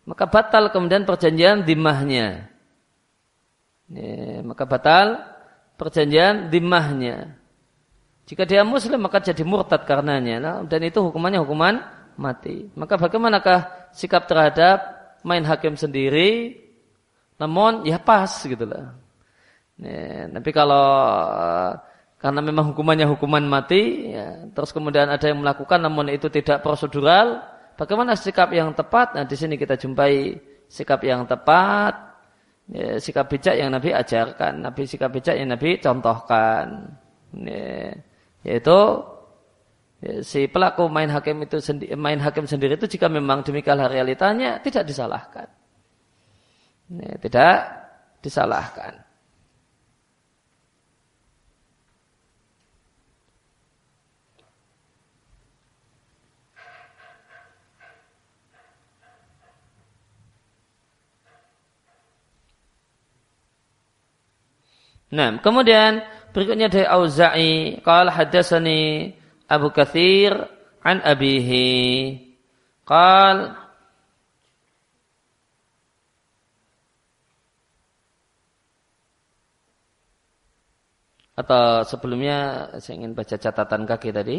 maka 0.07 0.25
batal 0.25 0.71
kemudian 0.71 1.03
perjanjian 1.03 1.67
dimahnya 1.67 2.47
ya, 3.91 4.41
maka 4.47 4.63
batal 4.63 5.19
perjanjian 5.75 6.47
dimahnya 6.47 7.35
jika 8.27 8.43
dia 8.43 8.67
muslim 8.67 8.99
maka 8.99 9.23
jadi 9.23 9.39
murtad 9.47 9.87
karenanya. 9.87 10.35
Nah, 10.43 10.55
dan 10.67 10.83
itu 10.83 10.99
hukumannya 10.99 11.39
hukuman 11.39 11.79
mati. 12.19 12.67
Maka 12.75 12.99
bagaimanakah 12.99 13.91
sikap 13.95 14.27
terhadap 14.27 14.83
main 15.23 15.47
hakim 15.47 15.79
sendiri? 15.79 16.59
Namun 17.39 17.87
ya 17.87 17.95
pas 17.95 18.27
gitu 18.43 18.67
lah. 18.67 18.99
Ya, 19.77 20.25
tapi 20.33 20.49
kalau 20.49 20.89
karena 22.17 22.41
memang 22.41 22.73
hukumannya 22.73 23.05
hukuman 23.13 23.45
mati, 23.45 24.09
ya, 24.09 24.49
terus 24.49 24.73
kemudian 24.73 25.05
ada 25.05 25.21
yang 25.29 25.37
melakukan 25.45 25.77
namun 25.77 26.09
itu 26.09 26.33
tidak 26.33 26.65
prosedural, 26.65 27.45
bagaimana 27.77 28.17
sikap 28.17 28.49
yang 28.49 28.73
tepat? 28.73 29.13
Nah 29.13 29.23
di 29.29 29.37
sini 29.37 29.53
kita 29.53 29.77
jumpai 29.77 30.33
sikap 30.65 31.05
yang 31.05 31.29
tepat, 31.29 31.93
ya, 32.73 32.97
sikap 32.97 33.29
bijak 33.29 33.53
yang 33.53 33.69
Nabi 33.69 33.93
ajarkan, 33.93 34.65
Nabi 34.65 34.89
sikap 34.89 35.13
bijak 35.13 35.37
yang 35.37 35.53
Nabi 35.53 35.77
contohkan. 35.77 36.97
Ya 37.37 37.93
yaitu 38.47 38.79
ya, 39.99 40.23
si 40.23 40.47
pelaku 40.47 40.87
main 40.87 41.11
hakim 41.11 41.43
itu 41.43 41.59
sendi, 41.59 41.91
main 41.99 42.21
hakim 42.23 42.47
sendiri 42.47 42.79
itu 42.79 42.87
jika 42.87 43.11
memang 43.11 43.43
demikian 43.43 43.83
realitanya 43.83 44.63
tidak 44.63 44.87
disalahkan. 44.87 45.47
Ya, 46.87 47.13
tidak 47.19 47.55
disalahkan. 48.23 49.06
Nah, 65.07 65.39
kemudian 65.39 66.03
Berikutnya 66.37 66.69
dari 66.69 66.85
Auza'i, 66.85 67.81
qala 67.81 68.13
hadatsani 68.13 69.09
Abu 69.49 69.73
Katsir 69.73 70.37
an 70.85 71.01
abihi. 71.01 72.13
Qal 72.85 73.57
atau 81.33 81.81
sebelumnya 81.89 82.69
saya 82.77 83.01
ingin 83.01 83.17
baca 83.17 83.33
catatan 83.33 83.89
kaki 83.89 84.13
tadi. 84.13 84.37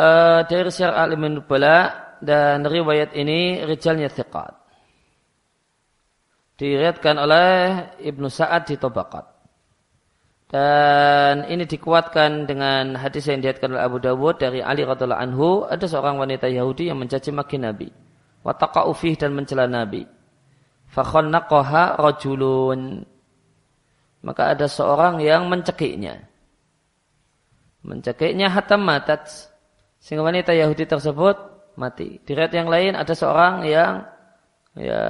Uh, 0.00 0.48
dari 0.48 0.72
Syar 0.72 0.96
Alimin 0.96 1.44
Nubala 1.44 1.92
dan 2.24 2.64
riwayat 2.64 3.12
ini 3.12 3.68
rijalnya 3.68 4.08
thiqat. 4.08 4.63
Diriatkan 6.54 7.18
oleh 7.18 7.50
Ibnu 7.98 8.30
Sa'ad 8.30 8.70
di 8.70 8.78
Tobakat. 8.78 9.34
Dan 10.54 11.50
ini 11.50 11.66
dikuatkan 11.66 12.46
dengan 12.46 12.94
hadis 12.94 13.26
yang 13.26 13.42
dilihatkan 13.42 13.74
oleh 13.74 13.82
Abu 13.82 13.98
Dawud 13.98 14.38
dari 14.38 14.62
Ali 14.62 14.86
radhiallahu 14.86 15.18
anhu, 15.18 15.66
ada 15.66 15.82
seorang 15.82 16.14
wanita 16.14 16.46
Yahudi 16.46 16.94
yang 16.94 17.02
mencaci 17.02 17.34
maki 17.34 17.58
Nabi. 17.58 17.90
Fih 18.94 19.18
dan 19.18 19.34
mencela 19.34 19.66
Nabi. 19.66 20.06
Fakhannaqaha 20.94 21.98
rajulun. 21.98 23.02
Maka 24.22 24.54
ada 24.54 24.70
seorang 24.70 25.18
yang 25.18 25.50
mencekiknya. 25.50 26.22
Mencekiknya 27.82 28.46
hatam 28.46 28.86
matat. 28.86 29.26
Sehingga 29.98 30.22
wanita 30.22 30.54
Yahudi 30.54 30.86
tersebut 30.86 31.34
mati. 31.74 32.22
Di 32.22 32.32
yang 32.36 32.70
lain 32.70 32.94
ada 32.94 33.10
seorang 33.10 33.66
yang 33.66 34.06
ya 34.78 35.02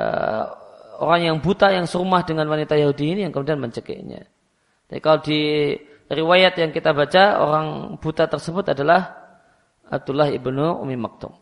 orang 1.05 1.29
yang 1.29 1.37
buta 1.39 1.71
yang 1.71 1.85
serumah 1.85 2.25
dengan 2.25 2.49
wanita 2.49 2.75
Yahudi 2.75 3.15
ini 3.17 3.21
yang 3.29 3.33
kemudian 3.33 3.61
mencekiknya. 3.61 4.25
Jadi 4.89 5.01
kalau 5.01 5.19
di 5.21 5.41
riwayat 6.09 6.57
yang 6.61 6.71
kita 6.73 6.93
baca 6.93 7.41
orang 7.41 7.97
buta 8.01 8.29
tersebut 8.29 8.73
adalah 8.73 9.13
Abdullah 9.89 10.33
ibnu 10.33 10.81
Umi 10.81 10.97
Maktum. 10.97 11.33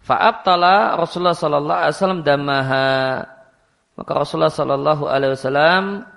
Fa'abtala 0.00 0.96
Rasulullah 0.96 1.36
sallallahu 1.36 1.80
alaihi 1.84 1.96
wasallam 1.98 2.22
damaha. 2.24 2.88
Maka 3.94 4.12
Rasulullah 4.16 4.54
sallallahu 4.54 5.04
alaihi 5.06 5.32
wasallam 5.36 6.08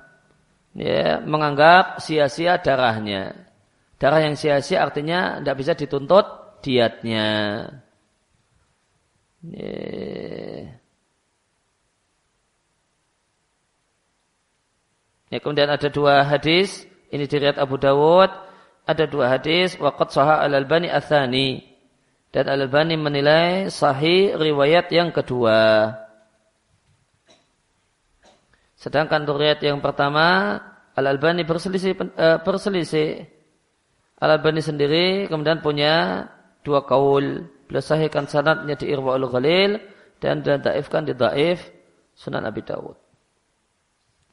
ya, 0.78 1.20
menganggap 1.22 2.00
sia-sia 2.00 2.58
darahnya. 2.64 3.36
Darah 4.00 4.24
yang 4.24 4.36
sia-sia 4.40 4.84
artinya 4.84 5.40
tidak 5.44 5.56
bisa 5.60 5.74
dituntut 5.76 6.26
diatnya. 6.64 7.28
Ya. 9.44 10.83
Ya, 15.34 15.42
kemudian 15.42 15.66
ada 15.66 15.90
dua 15.90 16.22
hadis, 16.22 16.86
ini 17.10 17.26
diriat 17.26 17.58
Abu 17.58 17.82
Dawud 17.82 18.30
ada 18.86 19.04
dua 19.08 19.34
hadis 19.34 19.80
waqad 19.80 20.12
sahah 20.12 20.46
al-Albani 20.46 20.92
athani 20.92 21.64
dan 22.36 22.52
al-Albani 22.52 23.00
menilai 23.00 23.72
sahih 23.74 24.38
riwayat 24.38 24.94
yang 24.94 25.10
kedua. 25.10 25.90
Sedangkan 28.78 29.24
riwayat 29.24 29.64
yang 29.64 29.80
pertama 29.80 30.60
Al-Albani 30.94 31.48
berselisih 31.48 31.98
uh, 31.98 32.38
berselisih 32.44 33.26
Al-Albani 34.20 34.62
sendiri 34.62 35.26
kemudian 35.32 35.64
punya 35.66 36.28
dua 36.62 36.86
kaul. 36.86 37.50
Beliau 37.66 37.82
sahihkan 37.82 38.30
sanadnya 38.30 38.78
di 38.78 38.92
Irwaul 38.92 39.26
Ghalil 39.32 39.82
dan 40.20 40.46
dan 40.46 40.62
daifkan 40.62 41.08
di 41.08 41.18
Daif 41.18 41.74
Sunan 42.14 42.46
Abi 42.46 42.62
Dawud. 42.62 43.03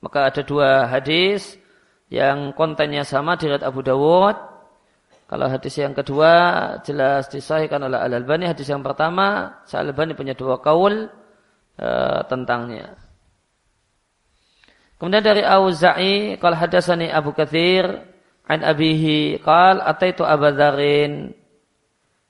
Maka 0.01 0.33
ada 0.33 0.41
dua 0.41 0.89
hadis 0.89 1.61
yang 2.09 2.57
kontennya 2.57 3.05
sama 3.05 3.37
di 3.37 3.53
Abu 3.53 3.85
Dawud. 3.85 4.37
Kalau 5.31 5.47
hadis 5.47 5.79
yang 5.79 5.95
kedua 5.95 6.33
jelas 6.83 7.31
disahihkan 7.31 7.87
oleh 7.87 8.01
Al-Albani. 8.01 8.51
Hadis 8.51 8.67
yang 8.67 8.83
pertama, 8.83 9.61
Al-Albani 9.71 10.19
punya 10.19 10.35
dua 10.35 10.59
kaul 10.59 11.07
uh, 11.79 12.21
tentangnya. 12.27 12.99
Kemudian 14.99 15.23
dari 15.23 15.41
Auza'i, 15.47 16.37
kalau 16.37 16.57
hadasani 16.59 17.09
Abu 17.09 17.33
Kathir, 17.33 17.89
an 18.45 18.61
abihi, 18.67 19.39
kal 19.41 19.81
ataitu 19.81 20.27
Abu 20.27 20.51
Dharin. 20.51 21.31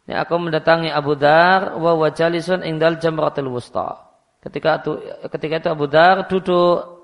Ini 0.06 0.14
aku 0.20 0.36
mendatangi 0.36 0.92
Abu 0.92 1.16
Dar, 1.16 1.80
wa 1.80 1.96
wajalisun 1.96 2.62
ingdal 2.62 3.00
jamratul 3.00 3.48
wusta. 3.48 4.12
Ketika 4.44 4.84
itu, 4.84 4.92
ketika 5.32 5.54
itu 5.56 5.68
Abu 5.72 5.86
Dar 5.88 6.28
duduk 6.28 6.99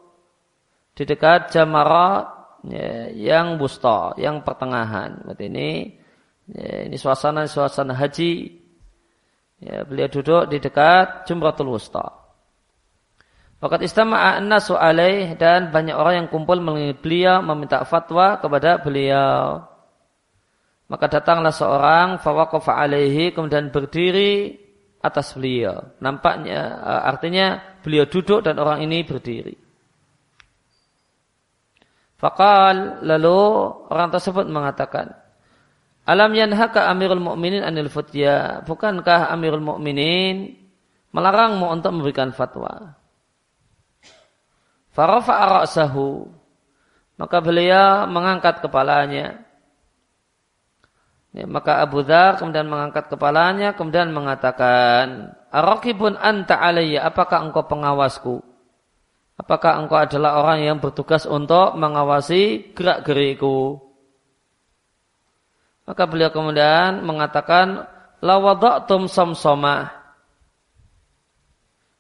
di 0.96 1.04
dekat 1.04 1.52
jamarat 1.52 2.24
ya, 2.64 3.12
yang 3.12 3.60
busta, 3.60 4.16
yang 4.16 4.40
pertengahan. 4.40 5.20
Berarti 5.28 5.44
ini 5.52 5.92
ya, 6.48 6.88
ini 6.88 6.96
suasana 6.96 7.44
suasana 7.44 7.92
haji. 7.92 8.64
Ya, 9.56 9.84
beliau 9.88 10.08
duduk 10.08 10.52
di 10.52 10.60
dekat 10.60 11.24
Jumratul 11.28 11.72
Wusta. 11.72 12.12
Fakat 13.56 13.88
istama'a 13.88 14.36
an-nasu 14.36 14.76
dan 15.40 15.72
banyak 15.72 15.96
orang 15.96 16.14
yang 16.24 16.28
kumpul 16.28 16.60
melihat 16.60 17.00
beliau 17.00 17.40
meminta 17.40 17.80
fatwa 17.88 18.36
kepada 18.36 18.76
beliau. 18.84 19.64
Maka 20.92 21.08
datanglah 21.08 21.56
seorang 21.56 22.20
fawaqafa 22.20 22.76
alaihi 22.76 23.32
kemudian 23.32 23.72
berdiri 23.72 24.60
atas 25.00 25.32
beliau. 25.32 25.96
Nampaknya 26.04 26.76
artinya 26.84 27.80
beliau 27.80 28.04
duduk 28.04 28.44
dan 28.44 28.60
orang 28.60 28.84
ini 28.84 29.02
berdiri. 29.08 29.65
Fakal 32.16 33.04
lalu 33.04 33.40
orang 33.92 34.08
tersebut 34.08 34.48
mengatakan, 34.48 35.12
Alam 36.08 36.32
yanhaka 36.32 36.88
Amirul 36.88 37.20
Mukminin 37.20 37.60
anil 37.60 37.92
futya. 37.92 38.64
Bukankah 38.64 39.28
Amirul 39.28 39.60
Mukminin 39.60 40.56
melarangmu 41.12 41.68
untuk 41.68 41.92
memberikan 41.92 42.32
fatwa? 42.32 42.96
Farafa 44.96 45.60
ra'sahu. 45.60 46.24
Maka 47.20 47.36
beliau 47.44 48.08
mengangkat 48.08 48.64
kepalanya. 48.64 49.44
Ya, 51.36 51.44
maka 51.44 51.84
Abu 51.84 52.00
Dhar 52.00 52.40
kemudian 52.40 52.64
mengangkat 52.64 53.12
kepalanya 53.12 53.76
kemudian 53.76 54.08
mengatakan, 54.08 55.36
Arakibun 55.52 56.16
anta 56.16 56.56
alayya, 56.64 57.04
apakah 57.04 57.44
engkau 57.44 57.68
pengawasku? 57.68 58.40
Apakah 59.36 59.84
engkau 59.84 60.00
adalah 60.00 60.40
orang 60.40 60.64
yang 60.64 60.76
bertugas 60.80 61.28
untuk 61.28 61.76
mengawasi 61.76 62.72
gerak-geriku? 62.72 63.76
Maka 65.86 66.02
beliau 66.08 66.32
kemudian 66.32 67.04
mengatakan, 67.04 67.84
Lawadaktum 68.24 69.06
somsomah. 69.12 69.92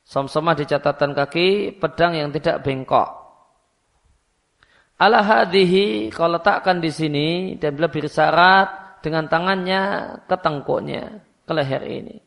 Somsomah 0.02 0.56
di 0.56 0.64
catatan 0.64 1.12
kaki, 1.12 1.76
pedang 1.76 2.16
yang 2.16 2.32
tidak 2.32 2.64
bengkok. 2.64 3.26
Ala 4.96 5.20
hadihi, 5.20 6.08
kalau 6.08 6.40
letakkan 6.40 6.80
di 6.80 6.88
sini, 6.88 7.28
dan 7.60 7.76
beliau 7.76 7.92
bersyarat 7.92 9.04
dengan 9.04 9.28
tangannya 9.28 9.82
ke 10.24 10.36
tengkuknya, 10.40 11.20
ke 11.44 11.52
leher 11.52 11.84
ini. 11.84 12.25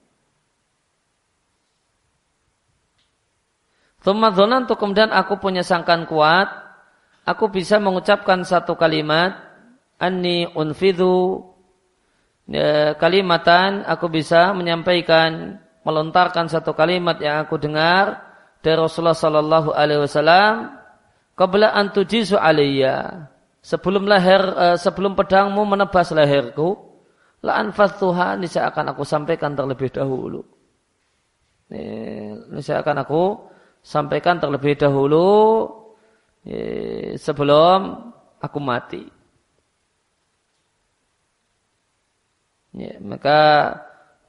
Thumma 4.00 4.32
dhonantu 4.32 4.80
kemudian 4.80 5.12
aku 5.12 5.40
punya 5.44 5.60
sangkan 5.60 6.08
kuat. 6.08 6.48
Aku 7.28 7.52
bisa 7.52 7.78
mengucapkan 7.78 8.42
satu 8.48 8.80
kalimat. 8.80 9.36
Anni 10.00 10.48
unfidhu 10.56 11.44
ya, 12.48 12.96
kalimatan. 12.96 13.84
Aku 13.84 14.08
bisa 14.08 14.56
menyampaikan, 14.56 15.60
melontarkan 15.84 16.48
satu 16.48 16.72
kalimat 16.72 17.20
yang 17.20 17.44
aku 17.44 17.60
dengar 17.60 18.24
dari 18.64 18.80
Rasulullah 18.80 19.20
Sallallahu 19.20 19.76
Alaihi 19.76 20.02
Wasallam. 20.08 20.80
Qabla 21.36 21.76
antujizu 21.76 22.40
alaiya. 22.40 23.28
Sebelum 23.60 24.08
leher, 24.08 24.44
uh, 24.56 24.78
sebelum 24.80 25.20
pedangmu 25.20 25.68
menebas 25.68 26.16
leherku, 26.16 26.80
la 27.44 27.60
anfathuha 27.60 28.40
niscaya 28.40 28.72
akan 28.72 28.96
aku 28.96 29.04
sampaikan 29.04 29.52
terlebih 29.56 29.92
dahulu. 29.92 30.44
Ini 31.70 32.60
saya 32.64 32.82
akan 32.82 32.98
aku 33.04 33.24
sampaikan 33.82 34.38
terlebih 34.38 34.78
dahulu 34.80 35.68
sebelum 37.20 38.12
aku 38.40 38.60
mati. 38.64 39.04
Ya, 42.70 43.02
maka 43.02 43.42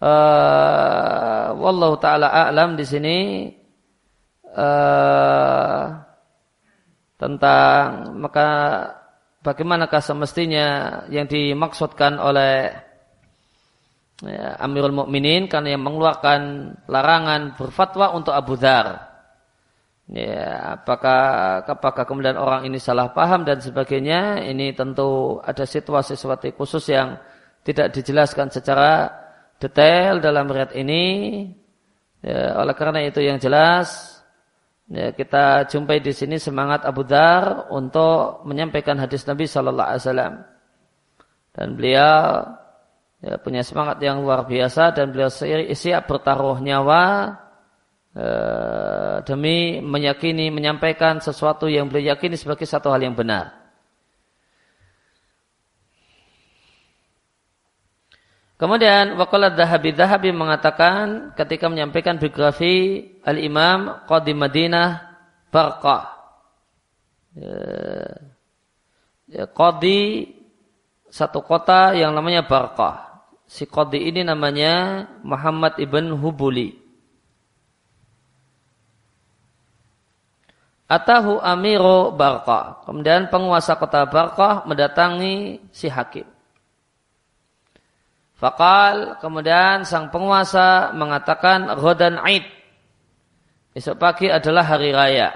uh, 0.00 1.52
wallahu 1.60 2.00
taala 2.00 2.32
a'lam 2.32 2.72
di 2.72 2.84
sini 2.88 3.18
uh, 4.56 5.84
tentang 7.20 8.16
maka 8.16 8.48
bagaimanakah 9.44 10.00
semestinya 10.00 10.66
yang 11.12 11.28
dimaksudkan 11.28 12.16
oleh 12.16 12.72
ya, 14.24 14.56
Amirul 14.64 14.96
Mukminin 14.96 15.44
karena 15.44 15.76
yang 15.76 15.84
mengeluarkan 15.84 16.40
larangan 16.88 17.60
berfatwa 17.60 18.16
untuk 18.16 18.32
Abu 18.32 18.56
Dhar 18.56 19.09
Ya, 20.10 20.74
apakah 20.74 21.22
apakah 21.62 22.02
kemudian 22.02 22.34
orang 22.34 22.66
ini 22.66 22.82
salah 22.82 23.14
paham 23.14 23.46
dan 23.46 23.62
sebagainya? 23.62 24.42
Ini 24.42 24.74
tentu 24.74 25.38
ada 25.38 25.62
situasi 25.62 26.18
seperti 26.18 26.50
khusus 26.50 26.82
yang 26.90 27.14
tidak 27.62 27.94
dijelaskan 27.94 28.50
secara 28.50 29.06
detail 29.62 30.18
dalam 30.18 30.50
riat 30.50 30.74
ini. 30.74 31.46
Ya, 32.26 32.58
oleh 32.58 32.74
karena 32.74 33.06
itu 33.06 33.22
yang 33.22 33.38
jelas 33.38 34.18
ya, 34.90 35.14
kita 35.14 35.70
jumpai 35.70 36.02
di 36.02 36.10
sini 36.10 36.42
semangat 36.42 36.82
Abu 36.82 37.06
Dar 37.06 37.70
untuk 37.70 38.42
menyampaikan 38.50 38.98
hadis 38.98 39.22
Nabi 39.30 39.46
Shallallahu 39.46 39.88
Alaihi 39.94 40.02
Wasallam 40.04 40.34
dan 41.54 41.66
beliau 41.78 42.18
ya, 43.22 43.38
punya 43.38 43.62
semangat 43.62 44.02
yang 44.02 44.26
luar 44.26 44.42
biasa 44.42 44.90
dan 44.90 45.14
beliau 45.14 45.30
siap 45.72 46.10
bertaruh 46.10 46.58
nyawa 46.58 47.30
Eh, 48.10 49.16
demi 49.22 49.78
meyakini 49.78 50.50
menyampaikan 50.50 51.22
sesuatu 51.22 51.70
yang 51.70 51.86
beliau 51.86 52.18
yakini 52.18 52.34
sebagai 52.34 52.66
satu 52.66 52.90
hal 52.90 52.98
yang 53.06 53.14
benar. 53.14 53.54
Kemudian 58.58 59.14
waqala 59.14 59.54
Dahabi 59.54 59.94
Dahabi 59.94 60.34
mengatakan 60.34 61.30
ketika 61.38 61.70
menyampaikan 61.70 62.18
biografi 62.18 63.06
Al-Imam 63.22 64.02
Qadi 64.10 64.34
Madinah 64.34 64.88
Barqah. 65.54 66.10
Ya, 67.38 67.62
ya, 69.30 69.44
Qadi 69.46 70.34
satu 71.14 71.46
kota 71.46 71.94
yang 71.94 72.10
namanya 72.10 72.42
Barqah. 72.42 73.22
Si 73.46 73.70
Qadi 73.70 74.02
ini 74.02 74.26
namanya 74.26 75.06
Muhammad 75.22 75.78
ibn 75.78 76.10
Hubuli. 76.18 76.79
Atahu 80.90 81.38
amiru 81.38 82.10
Barqah. 82.10 82.82
Kemudian 82.82 83.30
penguasa 83.30 83.78
kota 83.78 84.10
Barqah 84.10 84.66
mendatangi 84.66 85.62
si 85.70 85.86
hakim. 85.86 86.26
Fakal 88.34 89.22
kemudian 89.22 89.86
sang 89.86 90.10
penguasa 90.10 90.90
mengatakan 90.90 91.78
Ghodan 91.78 92.18
Aid. 92.26 92.42
Esok 93.70 94.02
pagi 94.02 94.26
adalah 94.26 94.66
hari 94.66 94.90
raya. 94.90 95.30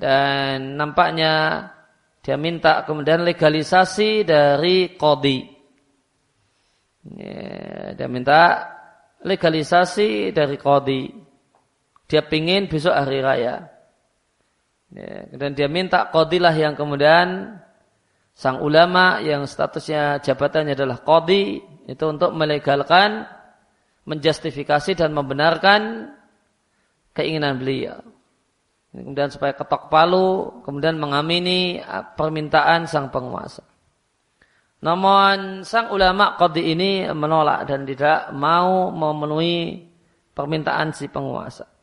Dan 0.00 0.80
nampaknya 0.80 1.68
dia 2.24 2.40
minta 2.40 2.80
kemudian 2.88 3.28
legalisasi 3.28 4.24
dari 4.24 4.96
kodi. 4.96 5.52
Dia 7.92 8.08
minta 8.08 8.72
legalisasi 9.20 10.32
dari 10.32 10.56
kodi 10.56 11.23
dia 12.14 12.22
pingin 12.22 12.70
besok 12.70 12.94
hari 12.94 13.18
raya. 13.18 13.66
Ya, 14.94 15.26
dan 15.34 15.58
dia 15.58 15.66
minta 15.66 16.06
kodilah 16.14 16.54
yang 16.54 16.78
kemudian 16.78 17.58
sang 18.30 18.62
ulama 18.62 19.18
yang 19.18 19.50
statusnya 19.50 20.22
jabatannya 20.22 20.78
adalah 20.78 21.02
qadi 21.02 21.58
itu 21.90 22.04
untuk 22.06 22.30
melegalkan 22.30 23.26
menjustifikasi 24.06 24.94
dan 24.94 25.10
membenarkan 25.10 26.14
keinginan 27.18 27.58
beliau. 27.58 27.98
Kemudian 28.94 29.26
supaya 29.34 29.58
ketok 29.58 29.90
palu, 29.90 30.62
kemudian 30.62 30.94
mengamini 30.94 31.82
permintaan 32.14 32.86
sang 32.86 33.10
penguasa. 33.10 33.66
Namun 34.86 35.66
sang 35.66 35.90
ulama 35.90 36.38
qadi 36.38 36.78
ini 36.78 37.10
menolak 37.10 37.66
dan 37.66 37.82
tidak 37.82 38.30
mau 38.30 38.94
memenuhi 38.94 39.82
permintaan 40.30 40.94
si 40.94 41.10
penguasa. 41.10 41.73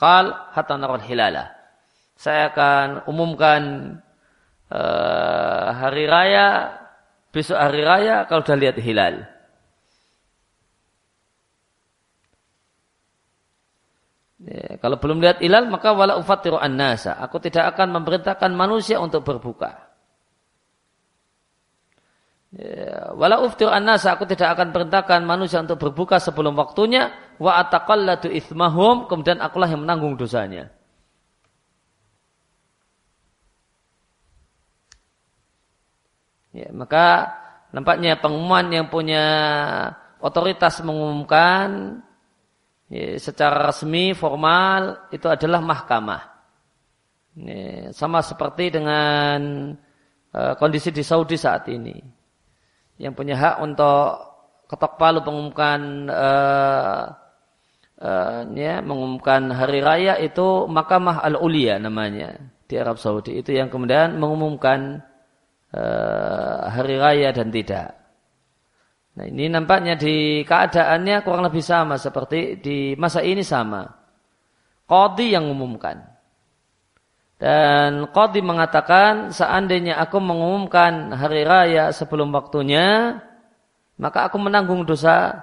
Qal 0.00 0.32
hatta 0.56 0.80
naral 0.80 1.04
hilalah. 1.04 1.52
Saya 2.16 2.48
akan 2.48 3.04
umumkan 3.04 3.60
uh, 4.72 5.66
hari 5.76 6.08
raya 6.08 6.72
besok 7.28 7.60
hari 7.60 7.84
raya 7.84 8.24
kalau 8.24 8.40
sudah 8.40 8.56
lihat 8.56 8.80
hilal. 8.80 9.28
Ya, 14.40 14.80
kalau 14.80 14.96
belum 14.96 15.20
lihat 15.20 15.44
hilal 15.44 15.68
maka 15.68 15.92
wala 15.92 16.16
ufatiru 16.16 16.56
an-nasa. 16.56 17.20
Aku 17.20 17.36
tidak 17.36 17.76
akan 17.76 18.00
memerintahkan 18.00 18.56
manusia 18.56 18.96
untuk 18.96 19.20
berbuka. 19.20 19.84
Ya, 22.56 23.12
wala 23.20 23.44
uftiru 23.44 23.68
an-nasa. 23.68 24.16
Aku 24.16 24.24
tidak 24.24 24.56
akan 24.56 24.72
perintahkan 24.72 25.20
manusia 25.28 25.60
untuk 25.60 25.76
berbuka 25.76 26.16
sebelum 26.16 26.56
waktunya. 26.56 27.12
Wa 27.40 27.64
ataqalladu 27.64 28.28
ithmahum. 28.28 29.08
Kemudian 29.08 29.40
akulah 29.40 29.72
yang 29.72 29.82
menanggung 29.82 30.20
dosanya. 30.20 30.68
Ya, 36.50 36.68
maka 36.74 37.30
nampaknya 37.70 38.18
pengumuman 38.18 38.66
yang 38.74 38.86
punya 38.90 39.24
otoritas 40.18 40.82
mengumumkan 40.82 42.02
ya, 42.90 43.16
secara 43.22 43.70
resmi 43.70 44.10
formal 44.18 45.08
itu 45.14 45.30
adalah 45.30 45.62
mahkamah. 45.62 46.22
Ya, 47.38 47.94
sama 47.94 48.18
seperti 48.20 48.74
dengan 48.74 49.72
uh, 50.34 50.54
kondisi 50.58 50.90
di 50.90 51.06
Saudi 51.06 51.38
saat 51.38 51.70
ini. 51.70 51.94
Yang 52.98 53.14
punya 53.14 53.38
hak 53.38 53.56
untuk 53.62 54.10
ketok 54.66 54.98
palu 54.98 55.22
mengumumkan 55.22 56.10
uh, 56.10 57.19
uh, 58.00 58.48
ya, 58.56 58.80
mengumumkan 58.80 59.52
hari 59.52 59.84
raya 59.84 60.16
itu 60.18 60.66
mahkamah 60.66 61.22
al-ulia 61.22 61.78
namanya 61.78 62.40
di 62.66 62.74
Arab 62.80 62.98
Saudi. 62.98 63.38
Itu 63.38 63.52
yang 63.54 63.68
kemudian 63.70 64.16
mengumumkan 64.18 65.04
Eh, 65.70 66.60
hari 66.66 66.98
raya 66.98 67.30
dan 67.30 67.54
tidak. 67.54 67.94
Nah 69.14 69.22
ini 69.22 69.46
nampaknya 69.46 69.94
di 69.94 70.42
keadaannya 70.42 71.22
kurang 71.22 71.46
lebih 71.46 71.62
sama 71.62 71.94
seperti 71.94 72.58
di 72.58 72.98
masa 72.98 73.22
ini 73.22 73.46
sama. 73.46 73.86
Qadi 74.90 75.30
yang 75.30 75.46
mengumumkan. 75.46 76.02
Dan 77.38 78.10
Qadi 78.10 78.42
mengatakan 78.42 79.30
seandainya 79.30 80.02
aku 80.02 80.18
mengumumkan 80.18 81.14
hari 81.14 81.46
raya 81.46 81.94
sebelum 81.94 82.34
waktunya, 82.34 83.22
maka 83.94 84.26
aku 84.26 84.42
menanggung 84.42 84.82
dosa 84.82 85.38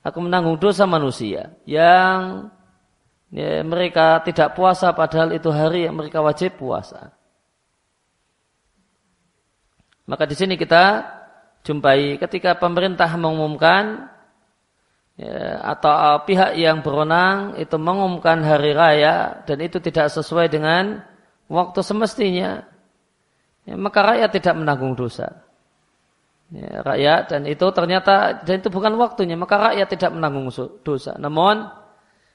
aku 0.00 0.18
menanggung 0.20 0.56
dosa 0.56 0.88
manusia 0.88 1.52
yang 1.68 2.48
ya, 3.32 3.60
mereka 3.64 4.20
tidak 4.24 4.56
puasa 4.56 4.92
padahal 4.96 5.32
itu 5.36 5.48
hari 5.52 5.86
yang 5.88 5.96
mereka 5.96 6.24
wajib 6.24 6.56
puasa. 6.56 7.12
Maka 10.08 10.26
di 10.26 10.34
sini 10.34 10.58
kita 10.58 11.06
jumpai 11.62 12.18
ketika 12.18 12.58
pemerintah 12.58 13.06
mengumumkan 13.14 14.10
ya, 15.14 15.62
atau 15.62 16.24
pihak 16.26 16.58
yang 16.58 16.82
berwenang 16.82 17.54
itu 17.60 17.76
mengumumkan 17.78 18.42
hari 18.42 18.74
raya 18.74 19.44
dan 19.46 19.62
itu 19.62 19.78
tidak 19.78 20.10
sesuai 20.10 20.50
dengan 20.50 21.04
waktu 21.46 21.80
semestinya, 21.84 22.64
ya, 23.68 23.74
maka 23.78 24.02
rakyat 24.02 24.30
tidak 24.34 24.54
menanggung 24.58 24.98
dosa. 24.98 25.49
Ya, 26.50 26.82
rakyat 26.82 27.30
dan 27.30 27.46
itu 27.46 27.62
ternyata 27.70 28.42
dan 28.42 28.58
itu 28.58 28.74
bukan 28.74 28.98
waktunya, 28.98 29.38
maka 29.38 29.70
rakyat 29.70 29.86
tidak 29.86 30.10
menanggung 30.10 30.50
dosa. 30.82 31.14
Namun 31.14 31.70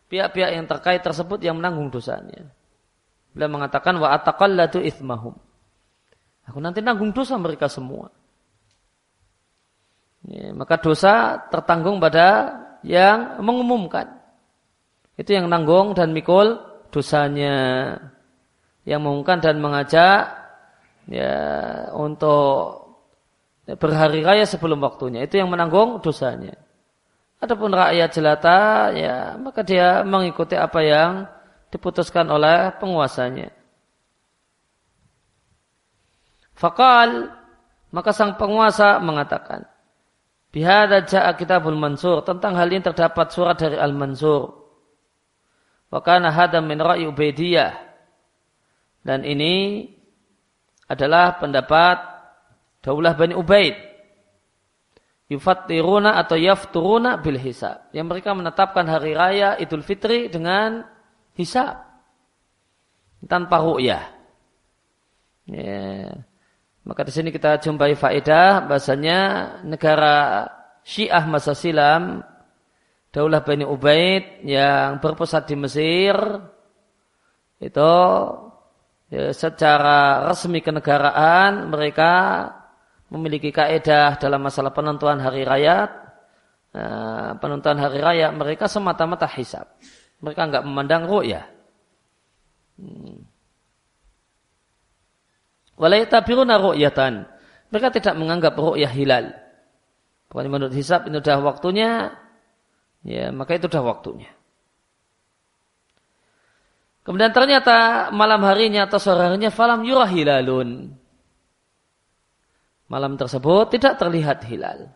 pihak-pihak 0.07 0.55
yang 0.55 0.63
terkait 0.71 1.03
tersebut 1.03 1.43
yang 1.43 1.59
menanggung 1.59 1.91
dosanya. 1.91 2.47
Beliau 3.35 3.51
mengatakan 3.51 3.99
wa 3.99 4.15
ataqallatu 4.15 4.79
ithmahum. 4.79 5.35
Aku 6.47 6.63
nanti 6.63 6.79
nanggung 6.79 7.11
dosa 7.11 7.35
mereka 7.35 7.67
semua. 7.67 8.07
Ya, 10.23 10.55
maka 10.55 10.79
dosa 10.79 11.43
tertanggung 11.51 11.99
pada 11.99 12.55
yang 12.87 13.43
mengumumkan. 13.43 14.15
Itu 15.19 15.35
yang 15.35 15.51
nanggung 15.51 15.91
dan 15.91 16.15
mikul 16.15 16.55
dosanya. 16.87 17.55
Yang 18.87 18.99
mengumumkan 19.03 19.43
dan 19.43 19.59
mengajak 19.59 20.21
ya 21.11 21.35
untuk 21.91 22.84
berhari 23.73 24.21
raya 24.21 24.45
sebelum 24.45 24.77
waktunya. 24.85 25.25
Itu 25.25 25.41
yang 25.41 25.49
menanggung 25.49 25.97
dosanya. 26.05 26.53
Adapun 27.41 27.73
rakyat 27.73 28.09
jelata 28.13 28.59
ya 28.95 29.35
maka 29.35 29.65
dia 29.65 30.05
mengikuti 30.05 30.55
apa 30.55 30.79
yang 30.85 31.11
diputuskan 31.73 32.29
oleh 32.29 32.71
penguasanya. 32.77 33.49
Fakal 36.55 37.33
maka 37.91 38.11
sang 38.15 38.37
penguasa 38.39 39.01
mengatakan, 39.01 39.65
Bihada 40.55 41.03
ja'a 41.03 41.35
kitabul 41.35 41.75
mansur. 41.75 42.23
Tentang 42.23 42.55
hal 42.55 42.71
ini 42.71 42.79
terdapat 42.79 43.27
surat 43.27 43.59
dari 43.59 43.75
Al-Mansur. 43.75 44.55
Wakana 45.91 46.31
hada 46.31 46.63
min 46.63 46.79
ra'i 46.79 47.03
Ubaidiyah. 47.03 47.75
Dan 49.03 49.27
ini 49.27 49.83
adalah 50.87 51.35
pendapat 51.43 52.14
Daulah 52.85 53.17
Bani 53.17 53.33
Ubaid. 53.33 53.73
Yufattiruna 55.25 56.21
atau 56.21 56.37
yafturuna 56.37 57.17
bil 57.17 57.41
hisab. 57.41 57.89
Yang 57.89 58.05
mereka 58.13 58.37
menetapkan 58.37 58.85
hari 58.85 59.17
raya 59.17 59.57
Idul 59.57 59.81
Fitri 59.81 60.29
dengan 60.29 60.85
hisab. 61.33 61.81
Tanpa 63.25 63.57
ru'yah. 63.57 64.05
Yeah. 65.49 66.29
Maka 66.85 67.01
di 67.09 67.11
sini 67.13 67.33
kita 67.33 67.57
jumpai 67.57 67.97
faedah 67.97 68.69
bahasanya 68.69 69.19
negara 69.65 70.45
Syiah 70.85 71.25
masa 71.25 71.57
silam 71.57 72.21
Daulah 73.09 73.41
Bani 73.41 73.65
Ubaid 73.65 74.45
yang 74.45 75.01
berpusat 75.01 75.49
di 75.49 75.57
Mesir 75.57 76.13
itu 77.57 77.93
ya, 79.09 79.31
secara 79.31 80.29
resmi 80.29 80.61
kenegaraan 80.61 81.71
mereka 81.71 82.11
memiliki 83.11 83.53
kaedah 83.53 84.17
dalam 84.17 84.41
masalah 84.41 84.73
penentuan 84.73 85.21
hari 85.21 85.45
raya 85.45 85.89
nah, 86.73 87.37
penentuan 87.37 87.77
hari 87.77 88.01
raya 88.01 88.33
mereka 88.33 88.65
semata-mata 88.65 89.29
hisab 89.29 89.69
mereka 90.21 90.41
enggak 90.47 90.63
memandang 90.65 91.03
ru'yah 91.05 91.45
hmm. 92.81 93.35
Walaytabiruna 95.75 96.55
ru'yatan. 96.59 97.27
Mereka 97.71 97.87
tidak 97.99 98.15
menganggap 98.15 98.55
ru'yah 98.55 98.91
hilal. 98.91 99.35
Pokoknya 100.31 100.49
menurut 100.51 100.73
hisab 100.73 101.07
ini 101.07 101.19
sudah 101.19 101.39
waktunya, 101.43 101.89
ya 103.03 103.29
maka 103.35 103.59
itu 103.59 103.67
sudah 103.67 103.83
waktunya. 103.83 104.31
Kemudian 107.05 107.29
ternyata 107.29 108.09
malam 108.09 108.41
harinya 108.49 108.89
atau 108.89 108.97
sore 108.97 109.29
harinya 109.29 109.53
falam 109.53 109.85
yurah 109.85 110.09
hilalun. 110.09 110.89
Malam 112.85 113.17
tersebut 113.17 113.73
tidak 113.73 113.97
terlihat 113.97 114.45
hilal. 114.45 114.93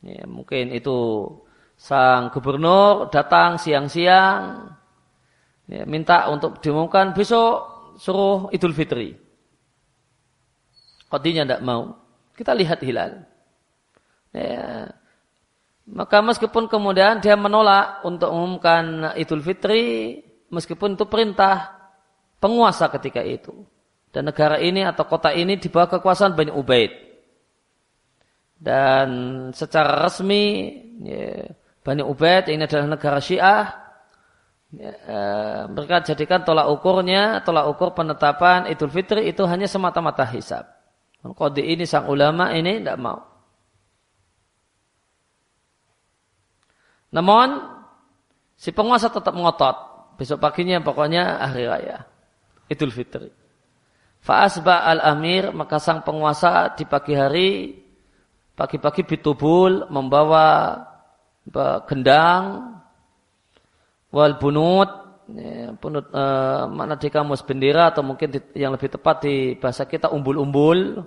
Ya, 0.00 0.24
mungkin 0.28 0.72
itu 0.72 1.28
sang 1.80 2.28
gubernur 2.32 3.08
datang 3.08 3.56
siang-siang 3.56 4.68
ya, 5.64 5.84
minta 5.88 6.28
untuk 6.28 6.60
diumumkan 6.60 7.16
besok 7.16 7.80
suruh 7.96 8.52
Idul 8.52 8.76
Fitri. 8.76 9.16
Qadinya 11.08 11.42
tidak 11.44 11.62
mau. 11.64 11.96
Kita 12.36 12.52
lihat 12.52 12.80
hilal. 12.84 13.24
Ya. 14.32 14.92
Maka 15.90 16.22
meskipun 16.22 16.70
kemudian 16.70 17.18
dia 17.18 17.34
menolak 17.34 18.04
untuk 18.06 18.30
mengumumkan 18.30 19.16
Idul 19.18 19.42
Fitri, 19.42 20.16
meskipun 20.52 20.94
itu 20.94 21.04
perintah 21.10 21.76
penguasa 22.38 22.86
ketika 22.94 23.20
itu. 23.26 23.66
Dan 24.10 24.26
negara 24.26 24.58
ini 24.58 24.82
atau 24.82 25.06
kota 25.06 25.30
ini 25.30 25.54
di 25.56 25.70
bawah 25.70 25.98
kekuasaan 25.98 26.34
Bani 26.34 26.50
Ubaid. 26.50 26.92
Dan 28.60 29.08
secara 29.54 30.02
resmi 30.04 30.74
ya, 31.06 31.46
Bani 31.80 32.02
Ubaid 32.02 32.50
ini 32.50 32.66
adalah 32.66 32.98
negara 32.98 33.22
Syiah 33.22 33.80
Ya, 34.70 34.94
uh, 34.94 35.60
mereka 35.66 36.06
jadikan 36.06 36.46
tolak 36.46 36.70
ukurnya, 36.70 37.42
tolak 37.42 37.66
ukur 37.74 37.90
penetapan 37.90 38.70
Idul 38.70 38.94
Fitri 38.94 39.26
itu 39.26 39.42
hanya 39.42 39.66
semata-mata 39.66 40.22
hisab. 40.30 40.62
Kode 41.20 41.60
ini 41.66 41.82
sang 41.84 42.06
ulama 42.06 42.54
ini 42.54 42.78
tidak 42.78 42.96
mau. 43.02 43.18
Namun 47.10 47.66
si 48.54 48.70
penguasa 48.70 49.10
tetap 49.10 49.34
ngotot. 49.34 49.90
Besok 50.22 50.38
paginya 50.38 50.78
pokoknya 50.78 51.50
hari 51.50 51.66
raya. 51.66 52.06
Idul 52.70 52.94
Fitri. 52.94 53.39
Fa'asba 54.20 54.84
al-amir 54.84 55.48
maka 55.56 55.80
sang 55.80 56.04
penguasa 56.04 56.76
di 56.76 56.84
pagi 56.84 57.16
hari 57.16 57.72
pagi-pagi 58.52 59.08
bitubul 59.08 59.88
membawa 59.88 60.76
gendang 61.88 62.76
wal 64.12 64.36
bunut 64.36 65.24
ya, 65.32 65.72
bunut 65.72 66.12
uh, 66.12 66.68
makna 66.68 67.00
di 67.00 67.08
kamus 67.08 67.40
bendera 67.48 67.96
atau 67.96 68.04
mungkin 68.04 68.28
di, 68.28 68.40
yang 68.60 68.76
lebih 68.76 68.92
tepat 68.92 69.24
di 69.24 69.56
bahasa 69.56 69.88
kita 69.88 70.12
umbul-umbul. 70.12 71.00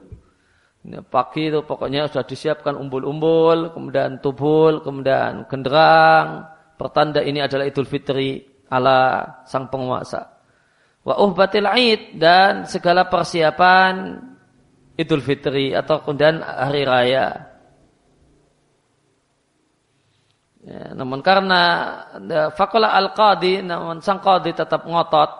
Ya, 0.83 0.99
pagi 1.05 1.53
itu 1.53 1.61
pokoknya 1.63 2.09
sudah 2.09 2.25
disiapkan 2.25 2.75
umbul-umbul 2.75 3.77
kemudian 3.77 4.25
tubul 4.25 4.81
kemudian 4.81 5.45
genderang. 5.45 6.49
Pertanda 6.81 7.21
ini 7.21 7.45
adalah 7.45 7.69
Idul 7.69 7.85
Fitri 7.85 8.41
ala 8.73 9.21
sang 9.45 9.69
penguasa 9.69 10.32
wa 11.03 11.15
uhbatil 11.19 11.67
aid 11.67 12.15
dan 12.15 12.63
segala 12.67 13.11
persiapan 13.11 14.23
Idul 14.95 15.25
Fitri 15.25 15.73
atau 15.75 16.05
kemudian 16.05 16.39
hari 16.39 16.83
raya 16.87 17.53
Ya, 20.63 20.95
namun 20.95 21.19
karena 21.19 21.61
ya, 22.23 22.47
fakola 22.55 22.95
al-qadi, 22.95 23.59
namun 23.59 23.99
sang 23.99 24.23
qadi 24.23 24.55
tetap 24.55 24.87
ngotot 24.87 25.31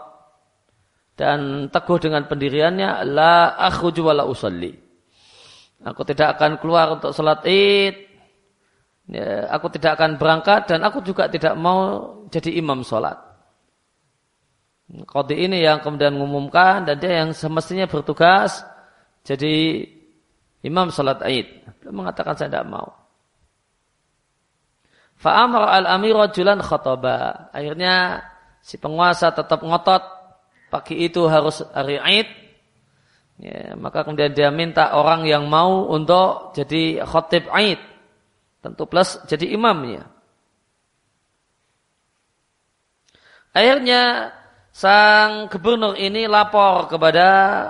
dan 1.15 1.71
teguh 1.71 1.95
dengan 2.03 2.27
pendiriannya, 2.27 3.07
la 3.07 3.55
akhruju 3.55 4.03
wa 4.03 4.11
la 4.11 4.27
usalli. 4.27 4.75
Aku 5.83 6.03
tidak 6.03 6.35
akan 6.35 6.59
keluar 6.59 6.99
untuk 6.99 7.15
salat 7.15 7.39
id, 7.47 7.95
ya, 9.15 9.47
aku 9.47 9.71
tidak 9.71 9.95
akan 9.95 10.19
berangkat 10.19 10.67
dan 10.67 10.83
aku 10.83 10.99
juga 10.99 11.31
tidak 11.31 11.55
mau 11.55 12.11
jadi 12.27 12.59
imam 12.59 12.83
salat. 12.83 13.15
Qadi 14.93 15.49
ini 15.49 15.65
yang 15.65 15.81
kemudian 15.81 16.13
mengumumkan 16.13 16.85
dan 16.85 17.01
dia 17.01 17.25
yang 17.25 17.33
semestinya 17.33 17.89
bertugas 17.89 18.61
jadi 19.25 19.89
imam 20.61 20.93
salat 20.93 21.17
id. 21.25 21.65
Dia 21.81 21.89
mengatakan 21.89 22.37
saya 22.37 22.53
tidak 22.53 22.69
mau. 22.69 22.93
Fa'amar 25.17 25.71
al-amir 25.71 26.13
rajulan 26.13 26.59
khotoba. 26.59 27.49
Akhirnya 27.55 28.21
si 28.59 28.75
penguasa 28.77 29.33
tetap 29.33 29.63
ngotot. 29.63 30.03
Pagi 30.67 31.05
itu 31.05 31.25
harus 31.29 31.63
hari 31.71 32.01
Aid. 32.01 32.27
Ya, 33.37 33.77
maka 33.77 34.05
kemudian 34.05 34.33
dia 34.33 34.49
minta 34.49 34.93
orang 34.93 35.25
yang 35.25 35.47
mau 35.47 35.89
untuk 35.89 36.51
jadi 36.57 37.05
khotib 37.07 37.47
Aid. 37.49 37.79
Tentu 38.59 38.83
plus 38.89 39.15
jadi 39.29 39.53
imamnya. 39.53 40.09
Akhirnya 43.53 44.33
sang 44.73 45.53
gubernur 45.53 45.93
ini 45.93 46.25
lapor 46.25 46.89
kepada 46.89 47.27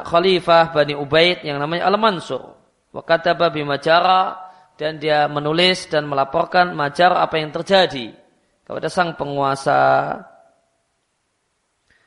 khalifah 0.07 0.71
Bani 0.71 0.95
Ubaid 0.95 1.43
yang 1.43 1.59
namanya 1.59 1.91
Al-Mansur. 1.91 2.55
Wa 2.95 3.03
kataba 3.03 3.51
bimajara 3.51 4.39
dan 4.79 4.97
dia 5.03 5.27
menulis 5.27 5.91
dan 5.91 6.07
melaporkan 6.07 6.71
majar 6.71 7.11
apa 7.19 7.35
yang 7.37 7.51
terjadi 7.51 8.15
kepada 8.63 8.87
sang 8.87 9.19
penguasa. 9.19 10.15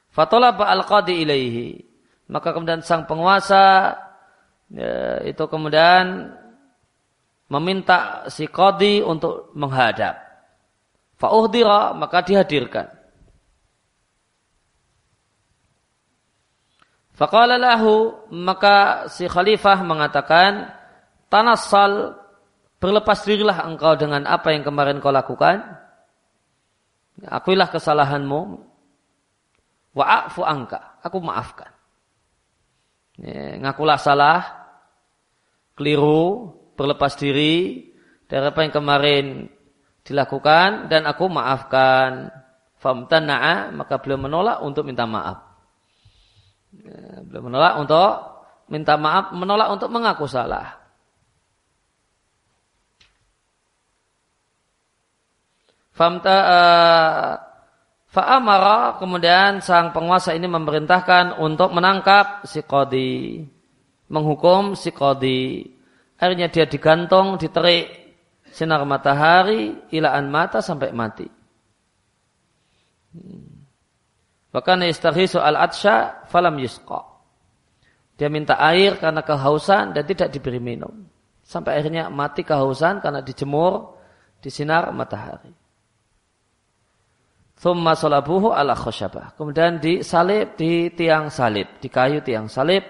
Fatolaba 0.08 0.72
al-qadi 0.72 1.20
ilaihi. 1.20 1.68
Maka 2.32 2.56
kemudian 2.56 2.80
sang 2.82 3.04
penguasa 3.04 3.94
ya, 4.72 5.22
itu 5.22 5.44
kemudian 5.46 6.32
meminta 7.52 8.26
si 8.32 8.48
qadi 8.48 9.04
untuk 9.04 9.52
menghadap. 9.52 10.18
Fa'uhdira 11.20 11.92
maka 11.92 12.24
dihadirkan. 12.24 12.95
Faqala 17.16 17.56
lahu 17.56 18.12
maka 18.28 19.08
si 19.08 19.24
khalifah 19.24 19.80
mengatakan 19.80 20.68
tanassal 21.32 22.26
Berlepas 22.76 23.24
dirilah 23.24 23.64
engkau 23.64 23.96
dengan 23.96 24.28
apa 24.28 24.52
yang 24.52 24.60
kemarin 24.60 25.00
kau 25.00 25.08
lakukan. 25.08 25.64
Akuilah 27.24 27.72
kesalahanmu. 27.72 28.40
Wa'afu 29.96 30.44
angka. 30.44 31.00
Aku 31.00 31.24
maafkan. 31.24 31.72
Ya, 33.16 33.56
ngakulah 33.64 33.96
salah. 33.96 34.40
Keliru. 35.72 36.52
Berlepas 36.76 37.16
diri. 37.16 37.88
Dari 38.28 38.44
apa 38.44 38.60
yang 38.60 38.74
kemarin 38.76 39.48
dilakukan. 40.04 40.92
Dan 40.92 41.08
aku 41.08 41.32
maafkan. 41.32 42.28
Famtana'a. 42.76 43.72
Maka 43.72 43.96
beliau 44.04 44.20
menolak 44.20 44.60
untuk 44.60 44.84
minta 44.84 45.08
maaf. 45.08 45.45
Ya, 46.74 47.22
beliau 47.22 47.46
menolak 47.46 47.74
untuk 47.78 48.10
minta 48.66 48.98
maaf. 48.98 49.30
Menolak 49.30 49.68
untuk 49.70 49.90
mengaku 49.92 50.26
salah. 50.26 50.78
Famta 55.96 56.36
uh, 56.44 57.32
Fa'amara 58.16 58.96
kemudian 58.96 59.60
sang 59.60 59.92
penguasa 59.92 60.32
ini 60.32 60.48
memerintahkan 60.48 61.36
untuk 61.36 61.68
menangkap 61.76 62.48
si 62.48 62.64
kodi. 62.64 63.44
Menghukum 64.08 64.72
si 64.72 64.88
kodi. 64.88 65.68
Akhirnya 66.16 66.48
dia 66.48 66.64
digantung, 66.64 67.36
diterik 67.36 67.92
sinar 68.48 68.80
matahari, 68.88 69.76
ilaan 69.92 70.32
mata 70.32 70.64
sampai 70.64 70.96
mati. 70.96 71.28
Bahkan 74.56 74.88
istarhisu 74.88 75.36
al-atsha 75.36 76.24
falam 76.32 76.56
yusqa. 76.56 77.04
Dia 78.16 78.32
minta 78.32 78.56
air 78.56 78.96
karena 78.96 79.20
kehausan 79.20 79.92
dan 79.92 80.00
tidak 80.08 80.32
diberi 80.32 80.56
minum. 80.56 81.04
Sampai 81.44 81.76
akhirnya 81.76 82.08
mati 82.08 82.40
kehausan 82.40 83.04
karena 83.04 83.20
dijemur 83.20 84.00
di 84.40 84.48
sinar 84.48 84.88
matahari. 84.96 85.52
Thumma 87.60 87.92
salabuhu 87.92 88.56
ala 88.56 88.72
khosyabah. 88.72 89.36
Kemudian 89.36 89.76
disalib 89.76 90.56
di 90.56 90.88
tiang 90.88 91.28
salib, 91.28 91.76
di 91.76 91.92
kayu 91.92 92.24
tiang 92.24 92.48
salib. 92.48 92.80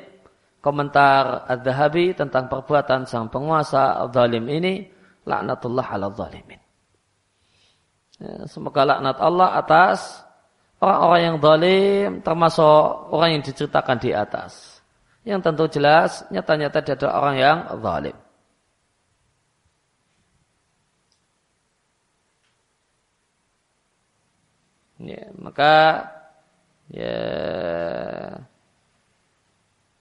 Komentar 0.62 1.50
Ad-Dhahabi 1.50 2.14
tentang 2.14 2.46
perbuatan 2.46 3.10
sang 3.10 3.26
penguasa 3.26 4.06
zalim 4.14 4.46
ini, 4.50 4.86
laknatullah 5.26 5.86
ala 5.94 6.10
zalimin. 6.14 6.58
Ya, 8.18 8.46
semoga 8.50 8.82
laknat 8.82 9.18
Allah 9.18 9.58
atas 9.58 10.25
orang-orang 10.80 11.20
yang 11.24 11.36
zalim, 11.40 12.10
termasuk 12.20 12.84
orang 13.12 13.28
yang 13.38 13.42
diceritakan 13.44 13.96
di 14.00 14.10
atas. 14.12 14.52
Yang 15.26 15.40
tentu 15.42 15.64
jelas, 15.66 16.22
nyata-nyata 16.30 16.78
dia 16.84 16.94
adalah 16.94 17.14
orang 17.18 17.36
yang 17.36 17.58
zalim. 17.82 18.16
Ya, 24.96 25.28
maka 25.36 25.74
ya, 26.88 27.16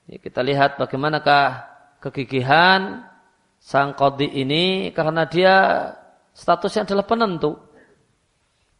ya 0.07 0.17
kita 0.23 0.39
lihat 0.39 0.79
bagaimanakah 0.79 1.67
kegigihan 1.99 3.03
sang 3.59 3.97
kodi 3.97 4.29
ini 4.29 4.93
karena 4.93 5.25
dia 5.25 5.55
statusnya 6.37 6.85
adalah 6.85 7.05
penentu. 7.09 7.64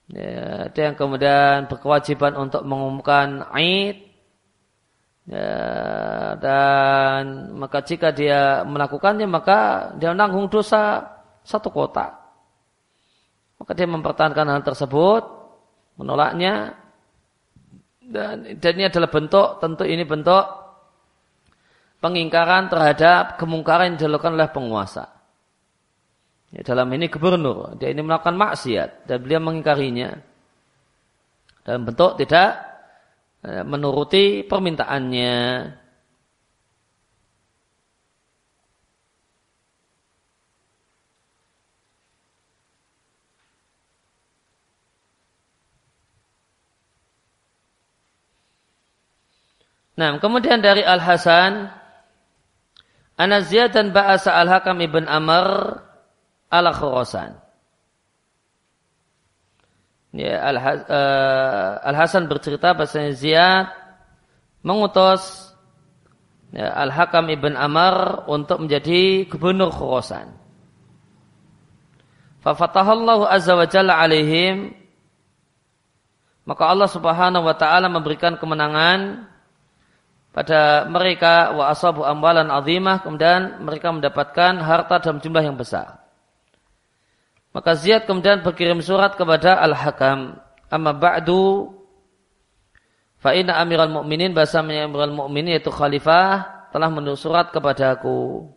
Ya, 0.06 0.70
dia 0.70 0.94
yang 0.94 0.98
kemudian 0.98 1.66
berkewajiban 1.66 2.38
untuk 2.38 2.62
mengumumkan 2.62 3.42
Aid 3.50 4.06
ya, 5.26 5.50
dan 6.38 7.50
maka 7.58 7.82
jika 7.82 8.14
dia 8.14 8.62
melakukannya 8.70 9.26
maka 9.26 9.90
dia 9.98 10.14
menanggung 10.14 10.46
dosa 10.46 11.10
satu 11.42 11.74
kota. 11.74 12.22
Maka 13.58 13.72
dia 13.74 13.90
mempertahankan 13.90 14.46
hal 14.46 14.62
tersebut 14.62 15.26
menolaknya 15.98 16.78
dan, 18.06 18.46
dan 18.62 18.72
ini 18.78 18.86
adalah 18.86 19.10
bentuk 19.10 19.58
tentu 19.58 19.90
ini 19.90 20.06
bentuk 20.06 20.46
pengingkaran 21.98 22.70
terhadap 22.70 23.42
kemungkaran 23.42 23.98
yang 23.98 24.06
dilakukan 24.06 24.38
oleh 24.38 24.54
penguasa. 24.54 25.15
Ya, 26.56 26.64
dalam 26.64 26.88
ini 26.96 27.12
gubernur, 27.12 27.76
dia 27.76 27.92
ini 27.92 28.00
melakukan 28.00 28.40
maksiat 28.40 29.12
dan 29.12 29.18
beliau 29.20 29.44
mengingkarinya 29.44 30.16
dalam 31.68 31.84
bentuk 31.84 32.16
tidak 32.16 32.64
e, 33.44 33.60
menuruti 33.68 34.48
permintaannya. 34.48 35.36
Nah, 49.96 50.20
kemudian 50.24 50.64
dari 50.64 50.88
Al 50.88 51.04
Hasan, 51.04 51.68
Anaziyah 53.20 53.68
dan 53.72 53.92
Ba'asa 53.92 54.40
Al 54.40 54.48
Hakam 54.48 54.80
ibn 54.80 55.04
Amr 55.04 55.84
ala 56.50 56.72
Khurasan. 56.72 57.38
Ya, 60.16 60.40
Al, 60.40 60.56
uh, 60.56 61.72
Al 61.84 61.96
Hasan 62.00 62.32
bercerita 62.32 62.72
bahasanya 62.72 63.12
Ziyad 63.12 63.68
mengutus 64.64 65.52
ya, 66.56 66.72
Al 66.72 66.90
Hakam 66.94 67.28
ibn 67.28 67.60
Amr 67.60 68.24
untuk 68.32 68.64
menjadi 68.64 69.28
gubernur 69.28 69.76
Khurasan. 69.76 70.32
Fafatahallahu 72.46 73.26
azza 73.26 73.58
wa 73.58 73.66
jalla 73.66 73.98
alaihim 74.00 74.86
maka 76.46 76.64
Allah 76.70 76.86
Subhanahu 76.86 77.42
wa 77.42 77.58
taala 77.58 77.90
memberikan 77.90 78.38
kemenangan 78.38 79.26
pada 80.30 80.86
mereka 80.86 81.58
wa 81.58 81.74
asabu 81.74 82.06
amwalan 82.06 82.54
azimah 82.54 83.02
kemudian 83.02 83.66
mereka 83.66 83.90
mendapatkan 83.90 84.62
harta 84.62 85.02
dalam 85.02 85.18
jumlah 85.26 85.42
yang 85.42 85.58
besar. 85.58 86.05
Maka 87.56 87.80
Ziyad 87.80 88.04
kemudian 88.04 88.44
berkirim 88.44 88.84
surat 88.84 89.16
kepada 89.16 89.56
Al-Hakam. 89.64 90.36
Amma 90.68 90.92
ba'du 90.92 91.72
fa 93.16 93.32
inna 93.32 93.56
amiral 93.64 93.88
mu'minin 93.88 94.36
bahasa 94.36 94.60
amiral 94.60 95.16
mu'minin 95.16 95.56
yaitu 95.56 95.72
khalifah 95.72 96.68
telah 96.76 96.92
menulis 96.92 97.24
surat 97.24 97.48
kepadaku 97.56 98.52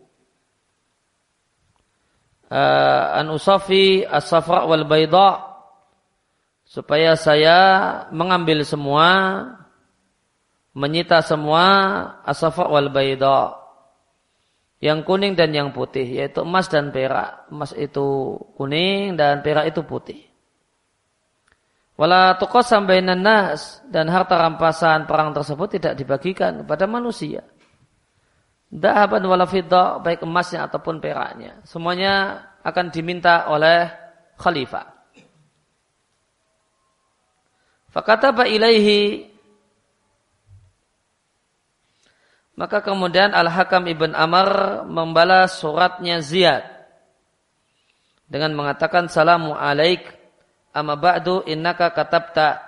uh, 2.51 3.05
an 3.15 3.31
usafi 3.31 4.03
as-safra 4.03 4.67
wal 4.67 4.83
bayda 4.83 5.47
supaya 6.67 7.15
saya 7.15 7.57
mengambil 8.11 8.65
semua 8.67 9.07
menyita 10.75 11.23
semua 11.23 11.65
as-safra 12.27 12.67
wal 12.67 12.91
bayda 12.91 13.58
yang 14.79 15.03
kuning 15.03 15.35
dan 15.35 15.51
yang 15.51 15.75
putih 15.75 16.07
yaitu 16.07 16.43
emas 16.43 16.71
dan 16.71 16.91
perak 16.95 17.47
emas 17.51 17.75
itu 17.75 18.39
kuning 18.55 19.19
dan 19.19 19.43
perak 19.43 19.71
itu 19.71 19.83
putih 19.83 20.19
wala 21.99 22.39
tuqassam 22.39 22.87
bainan 22.87 23.19
nas 23.19 23.83
dan 23.91 24.07
harta 24.07 24.39
rampasan 24.39 25.03
perang 25.03 25.35
tersebut 25.35 25.79
tidak 25.79 25.93
dibagikan 25.99 26.63
kepada 26.63 26.87
manusia 26.87 27.43
Dahaban 28.69 29.25
wala 29.25 29.49
fidda, 29.49 29.97
baik 29.97 30.21
emasnya 30.21 30.69
ataupun 30.69 31.01
peraknya. 31.01 31.57
Semuanya 31.65 32.45
akan 32.61 32.93
diminta 32.93 33.49
oleh 33.49 33.89
khalifah. 34.37 34.85
Fakataba 37.89 38.45
ilaihi 38.45 39.25
Maka 42.59 42.83
kemudian 42.83 43.31
Al-Hakam 43.31 43.87
Ibn 43.87 44.11
Amr 44.19 44.83
membalas 44.83 45.63
suratnya 45.63 46.19
Ziyad 46.19 46.67
dengan 48.27 48.51
mengatakan 48.51 49.07
salamu 49.07 49.55
alaik 49.55 50.03
amma 50.75 50.99
ba'du 50.99 51.47
innaka 51.47 51.95
katabta. 51.95 52.59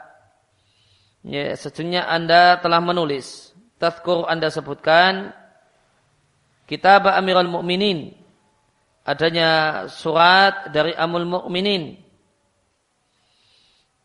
Ya 1.27 1.51
sesungguhnya 1.59 2.07
Anda 2.07 2.63
telah 2.63 2.79
menulis. 2.79 3.51
Tazkur 3.83 4.31
Anda 4.31 4.47
sebutkan 4.47 5.35
kitab 6.71 7.11
Amirul 7.11 7.51
Mukminin. 7.51 8.15
Adanya 9.03 9.91
surat 9.91 10.71
dari 10.71 10.95
Amul 10.95 11.27
Mukminin. 11.27 11.99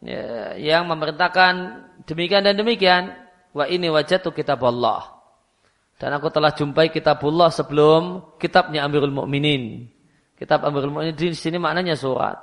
Ya, 0.03 0.59
yang 0.59 0.91
memerintahkan 0.91 1.55
demikian 2.11 2.43
dan 2.43 2.59
demikian 2.59 3.14
wa 3.55 3.70
ini 3.70 3.87
wajatu 3.87 4.34
kitab 4.34 4.61
Allah 4.66 5.16
dan 5.97 6.12
aku 6.12 6.28
telah 6.28 6.53
jumpai 6.53 6.92
kitabullah 6.92 7.49
sebelum 7.49 8.36
kitabnya 8.36 8.84
Amirul 8.84 9.16
Mukminin. 9.16 9.88
Kitab 10.36 10.61
Amirul 10.68 10.92
Mukminin 10.92 11.16
di 11.16 11.32
sini 11.32 11.57
maknanya 11.57 11.97
surat. 11.97 12.36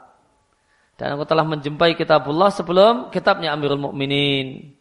Dan 0.97 1.13
aku 1.13 1.25
telah 1.29 1.45
menjumpai 1.45 1.93
kitabullah 1.93 2.49
sebelum 2.49 3.13
kitabnya 3.13 3.53
Amirul 3.53 3.77
Mukminin. 3.77 4.73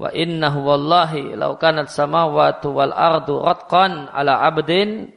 Wa 0.00 0.08
innahu 0.16 0.64
wallahi 0.64 1.36
law 1.36 1.60
kanat 1.60 1.92
samawati 1.92 2.72
wal 2.72 2.96
ardu 2.96 3.44
ratqan 3.44 4.08
ala 4.08 4.40
abdin. 4.48 5.12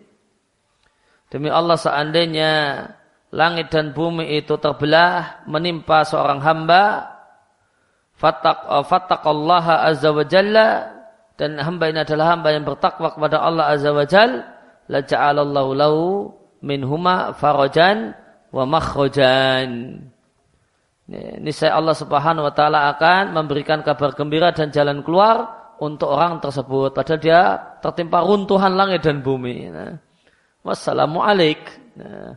Demi 1.32 1.47
Allah 1.47 1.80
seandainya 1.80 2.51
langit 3.32 3.72
dan 3.72 3.95
bumi 3.95 4.36
itu 4.36 4.59
terbelah 4.59 5.43
menimpa 5.47 6.03
seorang 6.03 6.39
hamba 6.43 7.15
fattaq 8.15 8.57
uh, 8.68 8.84
fattaqallaha 8.88 9.88
azza 9.88 10.11
wa 10.11 10.24
jalla 10.24 10.97
dan 11.38 11.62
hamba 11.62 11.94
ini 11.94 12.02
adalah 12.02 12.34
hamba 12.34 12.50
yang 12.52 12.66
bertakwa 12.66 13.14
kepada 13.14 13.38
Allah 13.40 13.72
azza 13.72 13.94
wa 13.94 14.04
jalla 14.04 14.46
la 14.90 15.00
ja'alallahu 15.06 15.70
lahu 15.78 16.04
minhuma 16.66 17.38
farajan 17.38 18.18
wa 18.50 18.66
makhrajan 18.66 20.02
ini 21.08 21.52
saya 21.56 21.80
Allah 21.80 21.96
Subhanahu 21.96 22.52
wa 22.52 22.54
taala 22.54 22.92
akan 22.92 23.32
memberikan 23.32 23.80
kabar 23.80 24.12
gembira 24.12 24.52
dan 24.52 24.76
jalan 24.76 25.00
keluar 25.08 25.48
untuk 25.80 26.12
orang 26.12 26.44
tersebut 26.44 26.92
padahal 26.92 27.22
dia 27.24 27.42
tertimpa 27.80 28.20
runtuhan 28.28 28.76
langit 28.76 29.08
dan 29.08 29.24
bumi. 29.24 29.72
Nah, 29.72 29.96
wassalamualaikum. 30.68 31.96
Nah, 31.96 32.36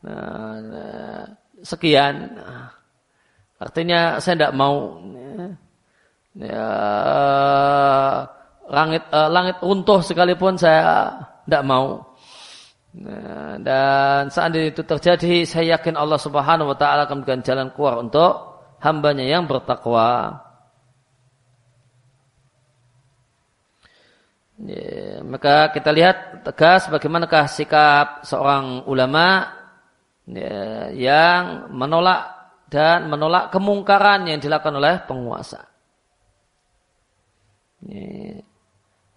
nah, 0.00 0.54
nah, 0.64 1.22
sekian. 1.60 2.40
Nah, 2.40 2.72
artinya 3.60 4.16
saya 4.16 4.34
tidak 4.40 4.54
mau 4.56 4.96
ya, 6.36 6.68
langit 8.68 9.02
uh, 9.10 9.28
langit 9.32 9.56
runtuh 9.62 10.00
sekalipun 10.04 10.60
saya 10.60 11.12
tidak 11.46 11.62
mau. 11.64 12.16
Nah, 12.96 13.60
dan 13.60 14.32
saat 14.32 14.56
itu 14.56 14.80
terjadi, 14.80 15.44
saya 15.44 15.76
yakin 15.76 16.00
Allah 16.00 16.16
Subhanahu 16.16 16.72
wa 16.72 16.76
taala 16.80 17.04
akan 17.04 17.20
memberikan 17.20 17.44
jalan 17.44 17.68
keluar 17.76 18.00
untuk 18.00 18.32
hambanya 18.80 19.24
yang 19.24 19.44
bertakwa. 19.44 20.40
Ya, 24.56 25.20
maka 25.20 25.68
kita 25.76 25.92
lihat 25.92 26.40
tegas 26.48 26.88
bagaimanakah 26.88 27.44
sikap 27.44 28.24
seorang 28.24 28.88
ulama 28.88 29.52
ya, 30.24 30.88
yang 30.96 31.68
menolak 31.76 32.32
dan 32.72 33.12
menolak 33.12 33.52
kemungkaran 33.52 34.24
yang 34.24 34.40
dilakukan 34.40 34.80
oleh 34.80 35.04
penguasa. 35.04 35.75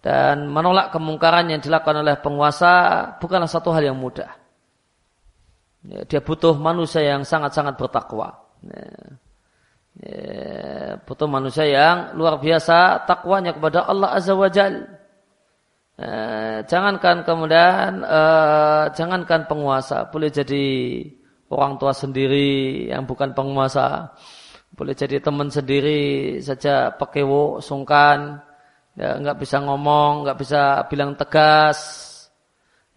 Dan 0.00 0.48
menolak 0.48 0.92
kemungkaran 0.92 1.48
yang 1.52 1.60
dilakukan 1.60 2.00
oleh 2.00 2.16
penguasa 2.20 3.04
bukanlah 3.20 3.48
satu 3.48 3.72
hal 3.72 3.92
yang 3.92 3.98
mudah. 4.00 4.32
Dia 5.80 6.20
butuh 6.20 6.56
manusia 6.56 7.04
yang 7.04 7.24
sangat-sangat 7.24 7.76
bertakwa. 7.76 8.36
Butuh 11.04 11.28
manusia 11.28 11.64
yang 11.68 12.16
luar 12.16 12.40
biasa 12.40 13.04
takwanya 13.04 13.52
kepada 13.56 13.84
Allah 13.88 14.16
Azza 14.16 14.32
wa 14.32 14.48
Jal. 14.48 15.00
Ya, 16.00 16.64
jangankan 16.64 17.28
kemudian, 17.28 18.00
uh, 18.00 18.88
jangankan 18.96 19.44
penguasa, 19.44 20.08
boleh 20.08 20.32
jadi 20.32 20.64
orang 21.52 21.76
tua 21.76 21.92
sendiri 21.92 22.88
yang 22.88 23.04
bukan 23.04 23.36
penguasa, 23.36 24.08
boleh 24.72 24.96
jadi 24.96 25.20
teman 25.20 25.52
sendiri 25.52 26.40
saja 26.40 26.88
pekewo, 26.96 27.60
sungkan, 27.60 28.40
ya 28.98 29.18
nggak 29.18 29.38
bisa 29.38 29.62
ngomong, 29.62 30.26
nggak 30.26 30.38
bisa 30.38 30.60
bilang 30.90 31.14
tegas. 31.14 32.08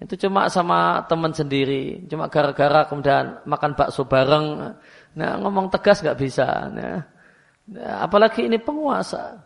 Itu 0.02 0.20
cuma 0.28 0.52
sama 0.52 1.08
teman 1.08 1.32
sendiri, 1.32 2.04
cuma 2.12 2.28
gara-gara 2.28 2.84
kemudian 2.90 3.40
makan 3.48 3.72
bakso 3.78 4.04
bareng. 4.04 4.76
Nah, 5.16 5.32
ngomong 5.40 5.72
tegas 5.72 6.04
nggak 6.04 6.20
bisa. 6.20 6.68
Nah, 6.68 7.00
apalagi 8.04 8.50
ini 8.50 8.60
penguasa. 8.60 9.40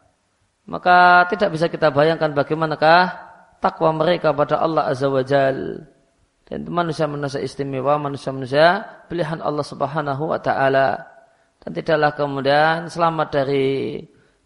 Maka 0.67 1.29
tidak 1.31 1.53
bisa 1.53 1.71
kita 1.71 1.93
bayangkan 1.93 2.33
bagaimanakah 2.33 3.27
takwa 3.61 3.93
mereka 3.95 4.33
pada 4.33 4.59
Allah 4.59 4.89
Azza 4.89 5.07
wa 5.07 5.23
Jal. 5.23 5.85
Dan 6.47 6.63
manusia-manusia 6.67 7.43
istimewa, 7.43 7.99
manusia-manusia 7.99 8.83
pilihan 9.11 9.43
Allah 9.43 9.63
Subhanahu 9.63 10.31
wa 10.31 10.39
taala. 10.39 11.05
Dan 11.59 11.75
tidaklah 11.75 12.15
kemudian 12.15 12.87
selamat 12.87 13.27
dari 13.29 13.99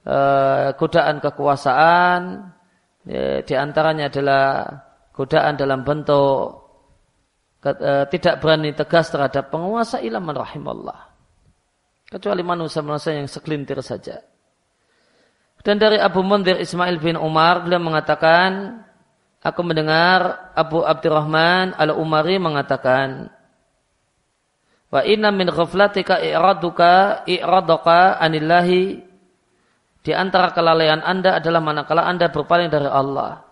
uh, 0.06 0.74
godaan 0.78 1.22
kekuasaan 1.22 2.22
ya, 3.06 3.46
di 3.46 3.54
antaranya 3.54 4.10
adalah 4.10 4.46
godaan 5.14 5.58
dalam 5.58 5.86
bentuk 5.86 6.62
uh, 7.66 8.06
tidak 8.10 8.42
berani 8.42 8.74
tegas 8.74 9.14
terhadap 9.14 9.54
penguasa 9.54 10.02
ilaman 10.02 10.36
rahimallah. 10.38 11.00
Kecuali 12.12 12.44
manusia-manusia 12.44 13.16
yang 13.16 13.30
sekelintir 13.32 13.80
saja. 13.80 14.20
Dan 15.62 15.78
dari 15.78 16.02
Abu 16.02 16.26
Mundir 16.26 16.58
Ismail 16.58 16.98
bin 16.98 17.16
Umar 17.16 17.62
beliau 17.62 17.80
mengatakan 17.80 18.82
aku 19.46 19.62
mendengar 19.62 20.52
Abu 20.58 20.82
Abdurrahman 20.82 21.78
al-Umari 21.78 22.42
mengatakan 22.42 23.30
wa 24.90 25.02
inna 25.06 25.30
min 25.30 25.48
ghaflatika 25.54 26.20
i'raduka 26.20 27.24
i'radaka 27.30 28.18
anillahi 28.20 29.06
di 30.02 30.12
antara 30.18 30.50
kelalaian 30.50 31.02
Anda 31.06 31.38
adalah 31.38 31.62
manakala 31.62 32.10
Anda 32.10 32.34
berpaling 32.34 32.74
dari 32.74 32.90
Allah. 32.90 33.46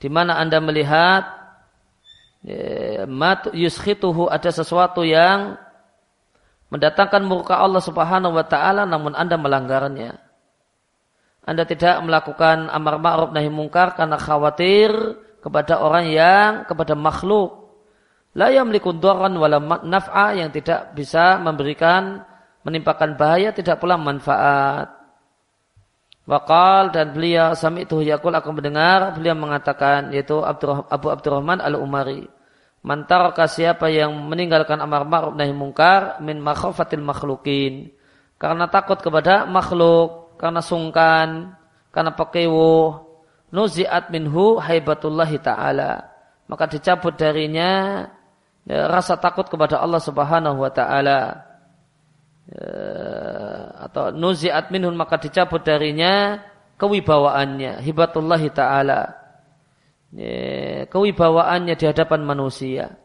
Di 0.00 0.08
mana 0.08 0.40
Anda 0.40 0.64
melihat 0.64 1.22
ya, 2.40 3.04
mat 3.04 3.52
yuskhituhu 3.52 4.32
ada 4.32 4.48
sesuatu 4.48 5.04
yang 5.04 5.60
mendatangkan 6.72 7.20
murka 7.24 7.60
Allah 7.60 7.84
Subhanahu 7.84 8.32
wa 8.32 8.44
taala 8.48 8.88
namun 8.88 9.12
Anda 9.12 9.36
melanggarnya. 9.36 10.16
Anda 11.48 11.64
tidak 11.64 12.00
melakukan 12.04 12.68
amar 12.68 13.00
ma'ruf 13.00 13.32
nahi 13.32 13.48
mungkar 13.48 13.96
karena 13.96 14.20
khawatir 14.20 14.92
kepada 15.40 15.80
orang 15.80 16.04
yang 16.12 16.50
kepada 16.68 16.92
makhluk 16.92 17.72
la 18.36 18.52
yamliku 18.52 18.92
dharran 18.92 19.32
wala 19.32 19.56
naf'a 19.80 20.36
yang 20.36 20.52
tidak 20.52 20.92
bisa 20.92 21.40
memberikan 21.40 22.20
menimpakan 22.66 23.16
bahaya 23.16 23.54
tidak 23.54 23.80
pula 23.80 23.96
manfaat. 23.96 24.97
Wakal 26.28 26.92
dan 26.92 27.16
beliau 27.16 27.56
sami 27.56 27.88
itu 27.88 28.04
yakul 28.04 28.36
aku 28.36 28.52
mendengar 28.52 29.16
beliau 29.16 29.32
mengatakan 29.32 30.12
yaitu 30.12 30.44
Abu 30.44 31.08
Abdurrahman 31.08 31.56
al 31.64 31.80
Umari 31.80 32.28
mantaraka 32.84 33.48
siapa 33.48 33.90
yang 33.90 34.12
meninggalkan 34.28 34.78
amar 34.78 35.08
ma'ruf 35.08 35.34
nahi 35.34 35.50
mungkar 35.56 36.22
min 36.22 36.38
makhafatil 36.38 37.02
makhlukin. 37.02 37.90
Karena 38.38 38.70
takut 38.70 39.02
kepada 39.02 39.48
makhluk 39.48 40.38
karena 40.38 40.62
sungkan 40.62 41.58
karena 41.90 42.14
pekewo 42.14 43.02
nuziat 43.50 44.14
minhu 44.14 44.62
haibatullahi 44.62 45.42
taala. 45.42 46.12
Maka 46.46 46.70
dicabut 46.70 47.18
darinya 47.18 48.04
ya, 48.62 48.86
rasa 48.86 49.18
takut 49.18 49.50
kepada 49.50 49.82
Allah 49.82 49.98
Subhanahu 49.98 50.62
wa 50.62 50.70
taala 50.70 51.47
atau 53.78 54.08
nuziat 54.08 54.72
minhun 54.72 54.96
maka 54.96 55.20
dicabut 55.20 55.60
darinya 55.60 56.40
kewibawaannya 56.80 57.84
hibatullah 57.84 58.42
taala. 58.54 59.02
Ya, 60.08 60.88
kewibawaannya 60.88 61.76
di 61.76 61.84
hadapan 61.84 62.24
manusia. 62.24 62.96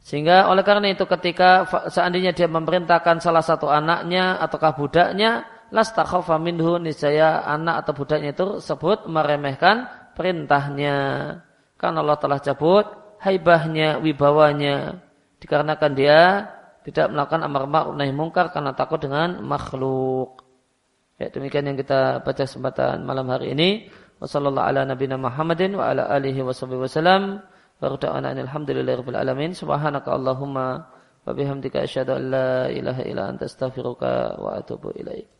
Sehingga 0.00 0.48
oleh 0.48 0.64
karena 0.64 0.88
itu 0.88 1.04
ketika 1.04 1.68
seandainya 1.92 2.32
dia 2.32 2.48
memerintahkan 2.48 3.20
salah 3.20 3.44
satu 3.44 3.68
anaknya 3.68 4.40
ataukah 4.40 4.72
budaknya 4.72 5.44
lastakhafa 5.68 6.40
minhu 6.40 6.80
niscaya 6.80 7.44
anak 7.44 7.84
atau 7.84 7.92
budaknya 7.92 8.32
itu 8.32 8.64
sebut 8.64 9.04
meremehkan 9.04 9.84
perintahnya. 10.16 10.96
Karena 11.76 12.00
Allah 12.00 12.16
telah 12.16 12.40
cabut 12.40 12.88
haibahnya 13.20 14.00
wibawanya. 14.00 15.04
Dikarenakan 15.38 15.92
dia 15.92 16.48
tidak 16.90 17.12
melakukan 17.12 17.40
amar 17.44 17.62
ma'ruf 17.68 17.94
nahi 17.94 18.12
mungkar 18.16 18.50
karena 18.50 18.72
takut 18.72 18.98
dengan 18.98 19.44
makhluk. 19.44 20.42
Ya, 21.18 21.28
demikian 21.28 21.66
yang 21.66 21.76
kita 21.76 22.22
baca 22.22 22.42
kesempatan 22.46 23.02
malam 23.02 23.26
hari 23.28 23.52
ini. 23.52 23.90
Wassallallahu 24.18 24.66
ala 24.66 24.82
nabiyina 24.86 25.20
Muhammadin 25.20 25.76
wa 25.76 25.92
ala 25.92 26.08
alihi 26.10 26.40
wa 26.42 26.54
sahbihi 26.56 26.88
wasallam. 26.88 27.44
Wa 27.78 27.86
rada'ana 27.92 28.34
alhamdulillahirabbil 28.34 29.18
alamin. 29.18 29.54
Subhanaka 29.54 30.10
Allahumma 30.10 30.88
wa 31.22 31.30
bihamdika 31.36 31.84
asyhadu 31.84 32.16
an 32.16 32.22
la 32.32 32.50
ilaha 32.72 33.02
illa 33.04 33.28
anta 33.28 33.44
astaghfiruka 33.44 34.40
wa 34.40 34.56
atubu 34.56 34.90
ilaik. 34.96 35.28